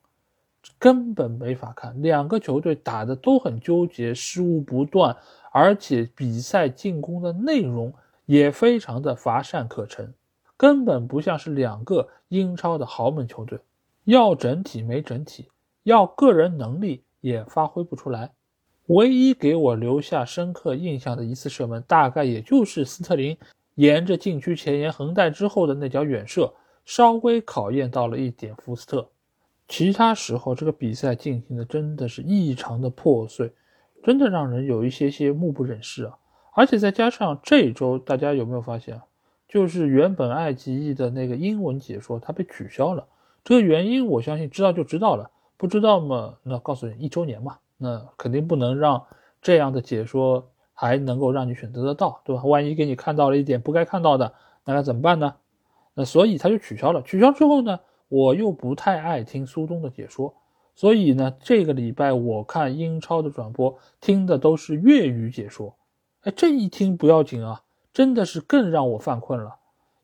[0.80, 5.18] 根本没法看，两个球队打的都很纠结，失误不断，
[5.52, 7.94] 而且比赛进攻的内容
[8.26, 10.14] 也非常的乏善可陈，
[10.56, 13.60] 根本不像是两个英超的豪门球队，
[14.06, 15.50] 要整体没整体，
[15.84, 18.34] 要个人能力也发挥不出来。
[18.88, 23.38] 唯一给我留下深刻印象的一次射门，大概也就是斯特林
[23.76, 26.54] 沿着禁区前沿横带之后的那脚远射，
[26.84, 29.10] 稍微考验到了一点福斯特。
[29.70, 33.54] 其他时候，这个比赛进行的真的是异常的破碎，
[34.04, 36.18] 真的让人有一些些目不忍视啊！
[36.54, 39.02] 而且再加上这周，大家有没有发现？
[39.48, 43.08] 就是原本爱奇艺的那个英文解说，它被取消了。
[43.46, 45.32] 这个原因，我相信知道就知道了，
[45.64, 46.36] 不知道嘛？
[46.44, 49.02] 那告诉你，一周年嘛，那肯定不能让
[49.42, 52.44] 这样的解说还能够让你选择得到，对吧？
[52.44, 54.34] 万一给你看到了一点不该看到的，
[54.66, 55.36] 那该怎么办呢？
[55.94, 57.02] 那所以他就取消了。
[57.04, 57.80] 取消之后呢？
[58.10, 60.34] 我又不太爱听苏东的解说，
[60.76, 65.78] 所以呢，这个礼拜我看英超的转播，听的都是粤语解说。
[66.24, 67.62] 哎，这一听不要紧啊，
[67.94, 69.56] 真的是更让我犯困了，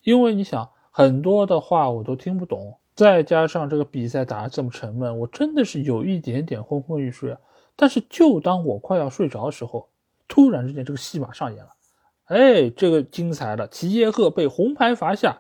[0.04, 7.40] 因为你想，很多的话我都听不懂，再加上这个比赛打得这么沉闷，我真的是有一点点昏昏欲睡啊。
[7.78, 9.88] 但是就当我快要睡着的时候，
[10.28, 11.70] 突然之间这个戏码上演了，
[12.26, 13.66] 哎，这个精彩了！
[13.70, 15.40] 齐耶赫被红牌罚下，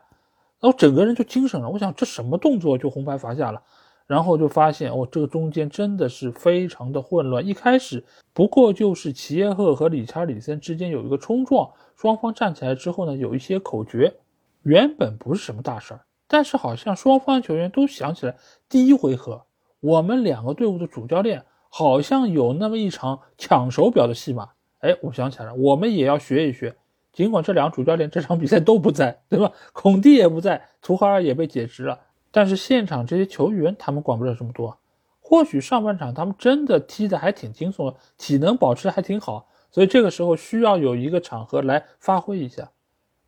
[0.61, 1.69] 然后整个人就精神了。
[1.69, 3.61] 我想这什么动作就红牌罚下了？
[4.07, 7.45] 然后就发现哦，这个中间真的是非常的混乱。
[7.45, 14.15] 一开始不过就是齐耶赫和理查里森之间有一个冲撞，双方站起来之后呢，有一些口诀，
[14.63, 15.99] 原本不是什么大事儿，
[16.29, 18.35] 但是好像双方球员都想起来，
[18.69, 19.41] 第一回合
[19.81, 24.49] 我们两个队伍的主教练好像有那么一场抢手表的戏码。
[24.79, 26.75] 哎，我想起来了，我们也要学一学。
[27.11, 29.51] 尽管这两个主教练这场比赛都不在，对吧？
[29.73, 31.99] 孔蒂也不在，图哈尔也被解职了。
[32.31, 34.77] 但是现场这些球员，他们管不了这么多。
[35.19, 42.69] 或许上半场他们真的踢得还挺轻松的，体能保持还挺好，所以这个时候需要有一个场合来发挥一下。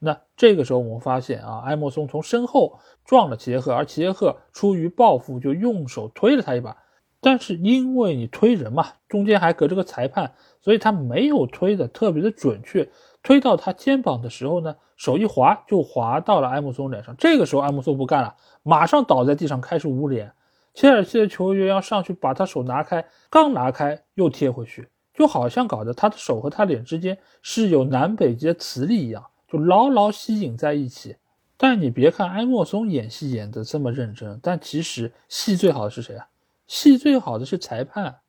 [0.04, 6.76] 那这个时候我们发现啊，埃莫松从身后撞了齐耶赫，而齐耶赫出于报复就用手推了他一把。
[7.24, 12.89] 但是因为你推人嘛，中间还隔着个裁判，所以他没有推的特别的准确。
[13.22, 17.16] 推到他肩膀的时候呢，手一滑就滑到了埃姆松脸上。
[17.18, 20.34] 这个时候埃姆松不干了，马上倒在地上开始捂脸。
[20.74, 31.18] 切尔西的球员要上去把他手拿开，刚拿开又贴回去，就好像搞得他的手和他脸之间是有南北极的磁力一样，就牢牢吸引在一起。
[31.58, 36.28] 但你别看埃莫松演戏演得这么认真，但其实戏最好的是谁啊？
[36.68, 38.20] 戏最好的是裁判。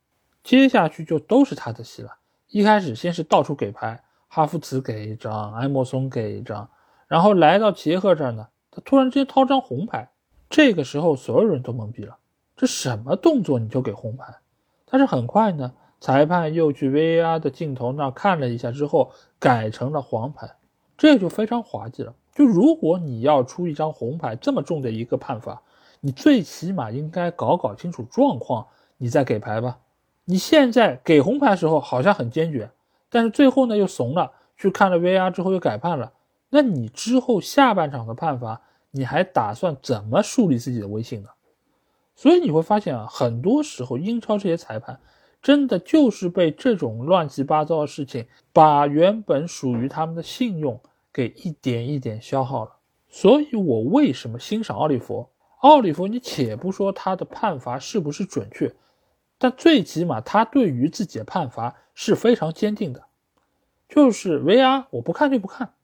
[0.42, 2.10] 接下去就都是他的戏了。
[2.48, 4.02] 一开始先是到处给牌。
[4.34, 6.66] 哈弗茨给一张，埃莫松给一张，
[7.06, 10.08] 然后来到杰克这儿呢，他突然之间掏张红牌，
[10.48, 12.16] 这个时候所有人都懵逼了，
[12.56, 14.24] 这什么动作你就给红牌？
[14.86, 20.56] 但是很快呢，裁判又去 VAR 的镜头那看了一下之后，改成了黄牌，
[21.02, 22.14] 这就非常滑稽了。
[22.32, 25.60] 就如果你要出一张红牌这么重的一个判罚，
[25.98, 28.64] 你最起码应该搞搞清楚状况，
[28.98, 29.80] 你再给牌吧。
[30.24, 32.70] 你现在给红牌的时候好像很坚决。
[33.10, 36.12] 但是最后呢又怂了，去看了 VR 之后又改判了。
[36.50, 38.60] 那你之后下半场的判罚，
[38.92, 41.30] 你还打算怎么树立自己的威信呢？
[42.14, 45.00] 所以你会发现啊，很多时候英超这些裁判
[45.42, 50.80] 真的就是被这种乱七八糟的事情，把原本属于他们的信用
[51.12, 52.76] 给一点一点消耗了。
[53.08, 55.28] 所以我为什么欣赏奥利弗？
[55.60, 58.74] 奥利弗，你且不说他的判罚是不是准确。
[59.38, 63.04] 但最起码他对于自己的判罚是非常坚定的，
[63.88, 65.74] 就是 VR 我不看就不看，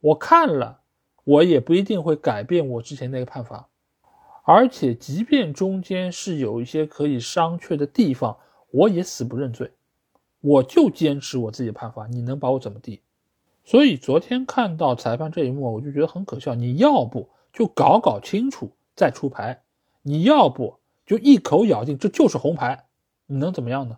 [0.00, 0.80] 我看了
[1.24, 3.68] 我也不一定会改变我之前那个判罚，
[4.44, 8.38] 而且即便中间是有一些可以商榷的地方，
[8.70, 9.72] 我也死不认罪，
[10.40, 13.02] 我就坚持我自己的判罚，你能把我怎么地？
[13.70, 16.56] 所以昨天看到裁判这一幕，我就觉得很可笑。
[16.56, 19.62] 你要不就搞搞清楚再出牌，
[20.02, 22.86] 你要不就一口咬定这就是红牌。
[23.26, 23.96] 你能怎么样呢？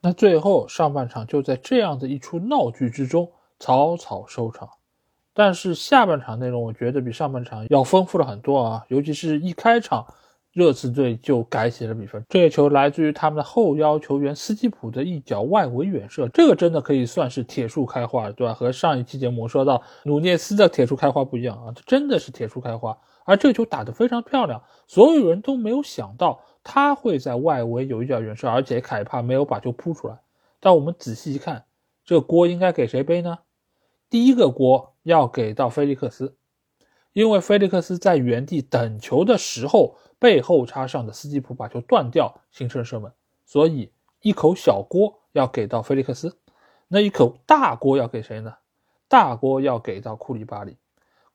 [0.00, 4.68] 那最后上半场就在这样的一出闹剧之中草草收场。
[5.32, 10.04] 但是下半场内容我觉得比上半场要丰富了很多啊，尤其是一开场，
[10.52, 12.24] 热刺队就改写了比分。
[12.28, 18.52] 这个球来自于他们的后腰球员斯基普的一脚外围远射，这个真的可以算是铁树开花，对吧？
[18.52, 22.98] 和上一期节目说到努涅斯的铁树开花不一样啊，这真的是铁树开花。
[23.24, 26.40] 而这球打得非常漂亮，所有人都没有想到。
[26.64, 30.20] 他会在外围有一脚远射，而且凯帕没有把球扑出来。
[30.60, 31.64] 但我们仔细一看，
[32.04, 33.38] 这个锅应该给谁背呢？
[34.08, 36.36] 第一个锅要给到菲利克斯，
[37.12, 43.10] 因为菲利克斯在原地等球的时候，背后插上的斯基普把球断掉，形成射门。
[43.44, 46.38] 所以一口小锅要给到菲利克斯，
[46.86, 48.54] 那一口大锅要给谁呢？
[49.08, 50.76] 大锅要给到库里巴利。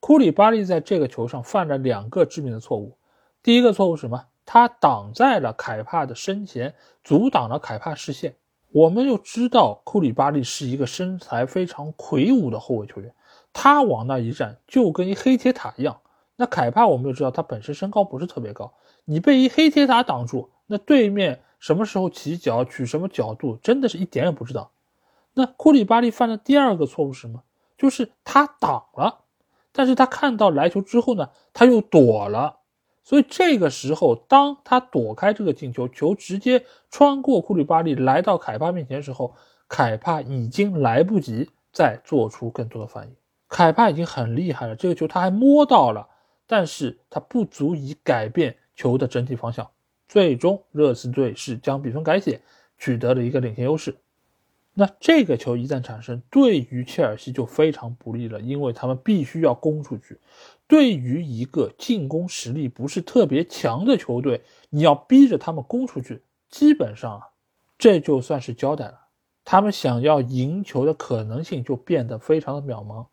[0.00, 2.96] 库里巴利在这个球上犯了两个致命的错误。
[3.42, 4.24] 第一个错误是什么？
[4.46, 6.74] 他挡在了凯帕的身前，
[7.04, 8.36] 阻挡了凯帕视线。
[8.72, 13.14] 我们又知道库里巴利是一个身材非常魁梧的后卫球员，
[13.52, 16.00] 他往那一站就跟一黑铁塔一样。
[16.40, 18.72] 那凯帕我们就知道他本身身高不是特别高，
[19.04, 24.70] 你被一黑铁塔挡住，那对面什么时候起脚取什么角度，真的是一点也不知道。
[25.34, 27.42] 那库里巴利犯的第二个错误是什么？
[27.76, 29.24] 就是他挡了，
[29.72, 32.60] 但是他看到来球之后呢，他又躲了。
[33.02, 39.34] 所以这个时候，当他躲开这个进球，球直接穿过库里巴利来到凯帕面前的时候，
[39.66, 43.16] 凯帕已经来不及再做出更多的反应。
[43.48, 46.06] 凯帕已经很厉害了，这个球他还摸到了，
[46.48, 49.70] 但是他不足以改变球的整体方向。
[50.08, 52.40] 最终，热刺队是将比分改写，
[52.78, 53.94] 取得了一个领先优势。
[54.72, 60.18] 那这个球一旦产生，对于切尔西就非常不利了，因为他们必须要攻出去。
[60.66, 67.26] 对于一个进攻实力不是特别强的球队，你要逼着他们攻出去，基本上啊，
[67.76, 69.00] 这就算是交代了。
[69.44, 73.06] 他们想要赢球的可能性就变得非常的渺茫。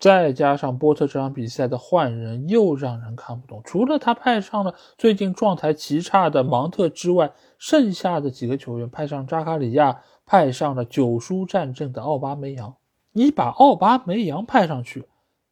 [0.00, 12.74] 再加上波特这场比赛的换人又让人看不懂，除了他派上了最近状态极差的芒特之外，剩下的几个球员派上扎卡里亚，派上了九输战阵的奥巴梅扬。
[13.12, 15.04] 你把奥巴梅扬派上去，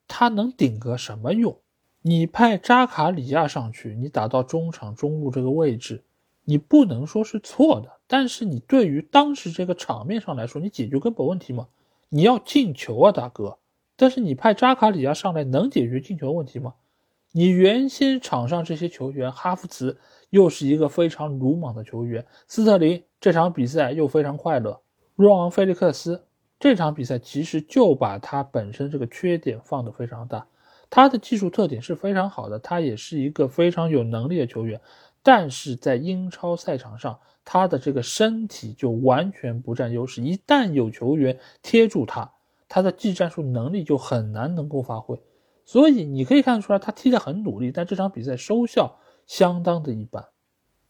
[0.07, 1.59] 他能顶个什么用？
[2.01, 6.03] 你派扎卡里亚上去，你打到中场中路这个位置，
[6.45, 11.69] 你不能说是错的，但是你对于当时这个场面上来说，你解决根本问题吗？
[12.09, 13.59] 你要进球啊，大哥！
[14.01, 16.75] 但是你派扎卡里亚上来能解决进球问题吗？
[17.33, 19.99] 你原先场上这些球员，哈弗茨
[20.31, 24.81] 又是一个非常鲁莽的球员，斯特林这场比赛又非常快乐，
[25.17, 26.25] 若昂·菲利克斯
[26.61, 30.47] 这场比赛其实就把他本身这个缺点放得非常大。
[30.89, 34.81] 他的技术特点是非常好的，他也是一个非常有能力的球员，
[35.23, 42.31] 但是在英超赛场上，他的这个身体就完全不占优势，一旦有球员贴住他。
[42.69, 45.19] 他的技战术能力就很难能够发挥，
[45.65, 50.25] 所以你可以看出来他踢得很努力，但这场比赛收效相当的一般。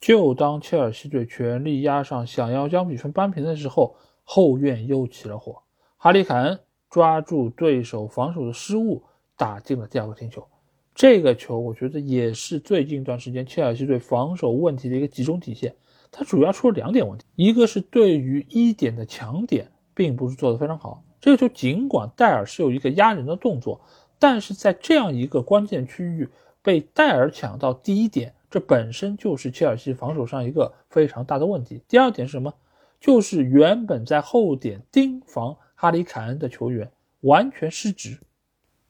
[0.00, 5.62] 就当切尔西队全力压上，想要将比分扳平的时候，后院又起了火。
[5.96, 9.02] 哈里凯恩抓住对手防守的失误，
[9.36, 10.46] 打进了第二个进球。
[10.94, 15.74] 这个球我觉得也是最近一段时间切尔西队防守问题的一个集中体现。
[16.10, 21.04] 他主要出了两点问题，一个是对于一点的强点，并不是做得非常好。
[21.20, 23.80] 这个球尽管戴尔是有一个压人的动作，
[24.18, 26.28] 但是在这样一个关键区域
[26.62, 31.82] 被戴尔抢到第一点，这本身就是切尔西防守上一个非常大的问题。
[31.88, 32.54] 第二点是什么？
[33.00, 36.90] 就是原本在后点盯防哈里凯恩的球员
[37.20, 38.18] 完全失职。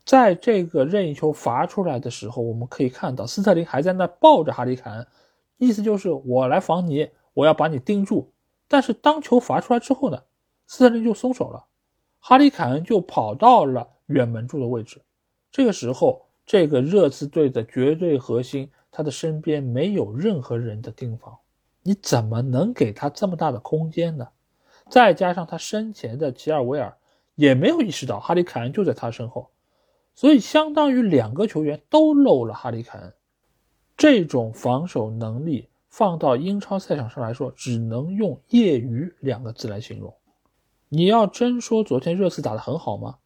[0.04, 5.06] 在这个任意球罚出来的时候，我们可以看到斯特林还在那抱着哈里凯恩，
[5.58, 8.32] 意思就是我来防你，我要把你盯住。
[8.66, 10.22] 但是当球罚出来之后呢，
[10.66, 11.66] 斯特林就松手了。
[12.20, 15.00] 哈里凯恩就跑到了远门柱的位置，
[15.50, 21.36] 这个时候，这个热刺队的绝对核心，他的身边没有任何人的盯防，
[21.82, 24.28] 你怎么能给他这么大的空间呢？
[24.90, 26.96] 再加上他身前的吉尔维尔
[27.34, 29.50] 也没有意识到哈里凯恩就在他身后，
[30.14, 33.12] 所以相当于两个球员都漏了哈里凯恩。
[33.96, 40.14] 这种防守能力放到英超赛场上来说，只能用业余两个字来形容。
[40.88, 43.16] 你要真说昨天热刺打得很好吗？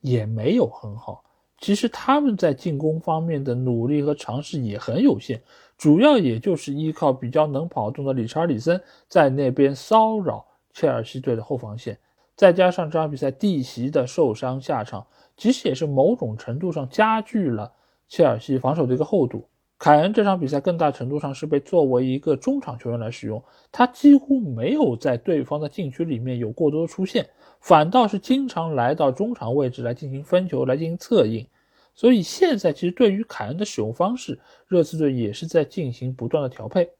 [0.00, 1.24] 也没有很好。
[1.60, 5.42] 其实他们在进攻方面的努力和尝试也很有限，
[5.76, 11.98] 主要也就是依靠比较能跑动的理查里森在那边骚扰切尔西队的后防线，
[12.36, 15.04] 再加上这场比赛蒂席的受伤下场，
[15.36, 17.72] 其实也是某种程度上加剧了
[18.08, 19.48] 切尔西防守的一个厚度。
[19.78, 27.28] 凯恩这场比赛更大程度上是被作为一个中场球员来使用，他几乎没有在对方的禁区里面有过多的出现，
[27.60, 31.46] 反倒是经常来到中场位置来进行分球、来进行策应。
[31.94, 36.90] 所以现在其实对于凯恩的使用方式，热刺队也是在进行不断的调配。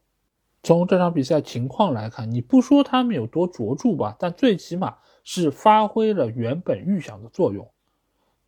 [0.63, 7.69] 从这场比赛情况来看，你不说他们有多卓著吧，但最起码是发挥了原本预想的作用。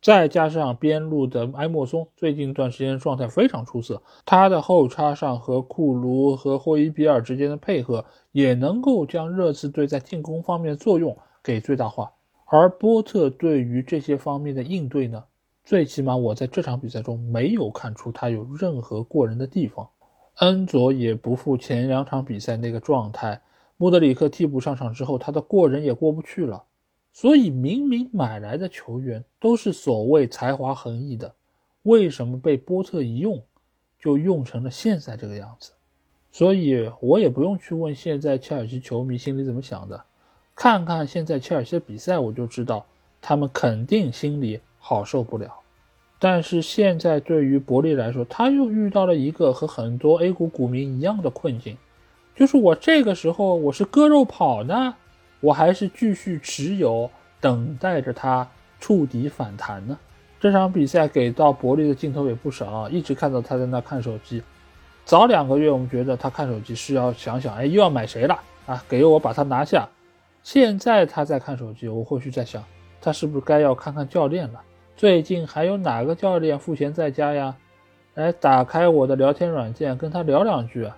[0.01, 12.11] 再加上边路的埃莫松最近一段时间状态非常出色，他的后插上和库卢和霍伊比尔之间的配合，也能够将热刺队在进攻方面的作用给最大化。
[12.45, 15.23] 而波特对于这些方面的应对呢，
[15.63, 19.87] 最起码我在这场比赛中没有看出他有任何过人的地方。
[20.37, 23.39] 恩佐也不复前两场比赛那个状态，
[23.77, 26.63] 穆德里克替补上场之后，他的过人也过不去了。
[27.13, 31.33] 所以，明明买来的球员都是所谓才华横溢的，
[31.83, 33.43] 为什么被波特一用，
[33.99, 35.71] 就用成了现在这个样子？
[36.31, 40.01] 所以我也不用去问现在切尔西球迷心里怎么想的，
[40.55, 42.85] 看看现在切尔西的比赛，我就知道
[43.19, 45.53] 他们肯定心里好受不了。
[46.17, 51.77] 但是现在对于伯利来说，他又遇到了一个和很多 A 股股民一样的困境，
[52.35, 54.95] 就是我这个时候我是割肉跑呢？
[55.41, 57.11] 我还是继续持有，
[57.41, 58.47] 等待着他
[58.79, 59.97] 触底反弹呢。
[60.39, 64.41] 这场比赛给到伯利的镜头也不少，一直看到他在那看手机。
[65.03, 68.83] 早两个月我们觉得他看手机是要想想，哎，又要买谁了啊？
[68.87, 69.87] 给我把他拿下。
[70.43, 72.63] 现在他在看手机，我或许在想，
[73.01, 74.61] 他是不是该要看看教练了？
[74.95, 77.55] 最近还有哪个教练赋闲在家呀？
[78.13, 80.97] 来打开我的聊天软件跟他聊两句啊，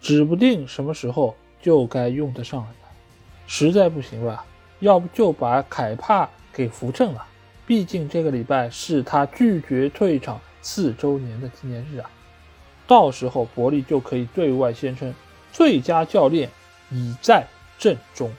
[0.00, 2.68] 指不定什么时候就该用得上了。
[3.46, 4.44] 实在不行吧？
[4.80, 7.24] 要不就把凯帕给扶正了。
[7.66, 12.10] 毕竟这个礼拜是他拒绝退场四周年的纪念日啊。
[12.86, 15.14] 到时候伯利就可以对外宣称，
[15.52, 16.50] 最佳教练
[16.90, 17.46] 已在
[17.78, 18.30] 阵中。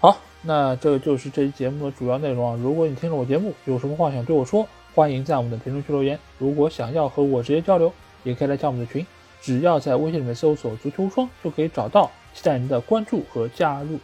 [0.00, 2.58] 好，那这就是这期节目的主要内容啊。
[2.60, 6.18] 如果你听了我节目，有什么话想对我说，欢迎在我们的评论区留言。
[6.38, 7.92] 如果想要和我直接交流，
[8.24, 9.06] 也可以来加我们的群，
[9.40, 12.10] 只要在微信里面搜索“足球无双”就可以找到。
[12.34, 13.98] 期待您的关注和加入。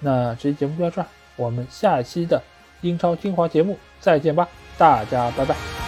[0.00, 1.06] 那这期节目就到这儿，
[1.36, 2.40] 我们下期的
[2.80, 4.48] 英超精华节目再见吧，
[4.78, 5.85] 大家拜拜。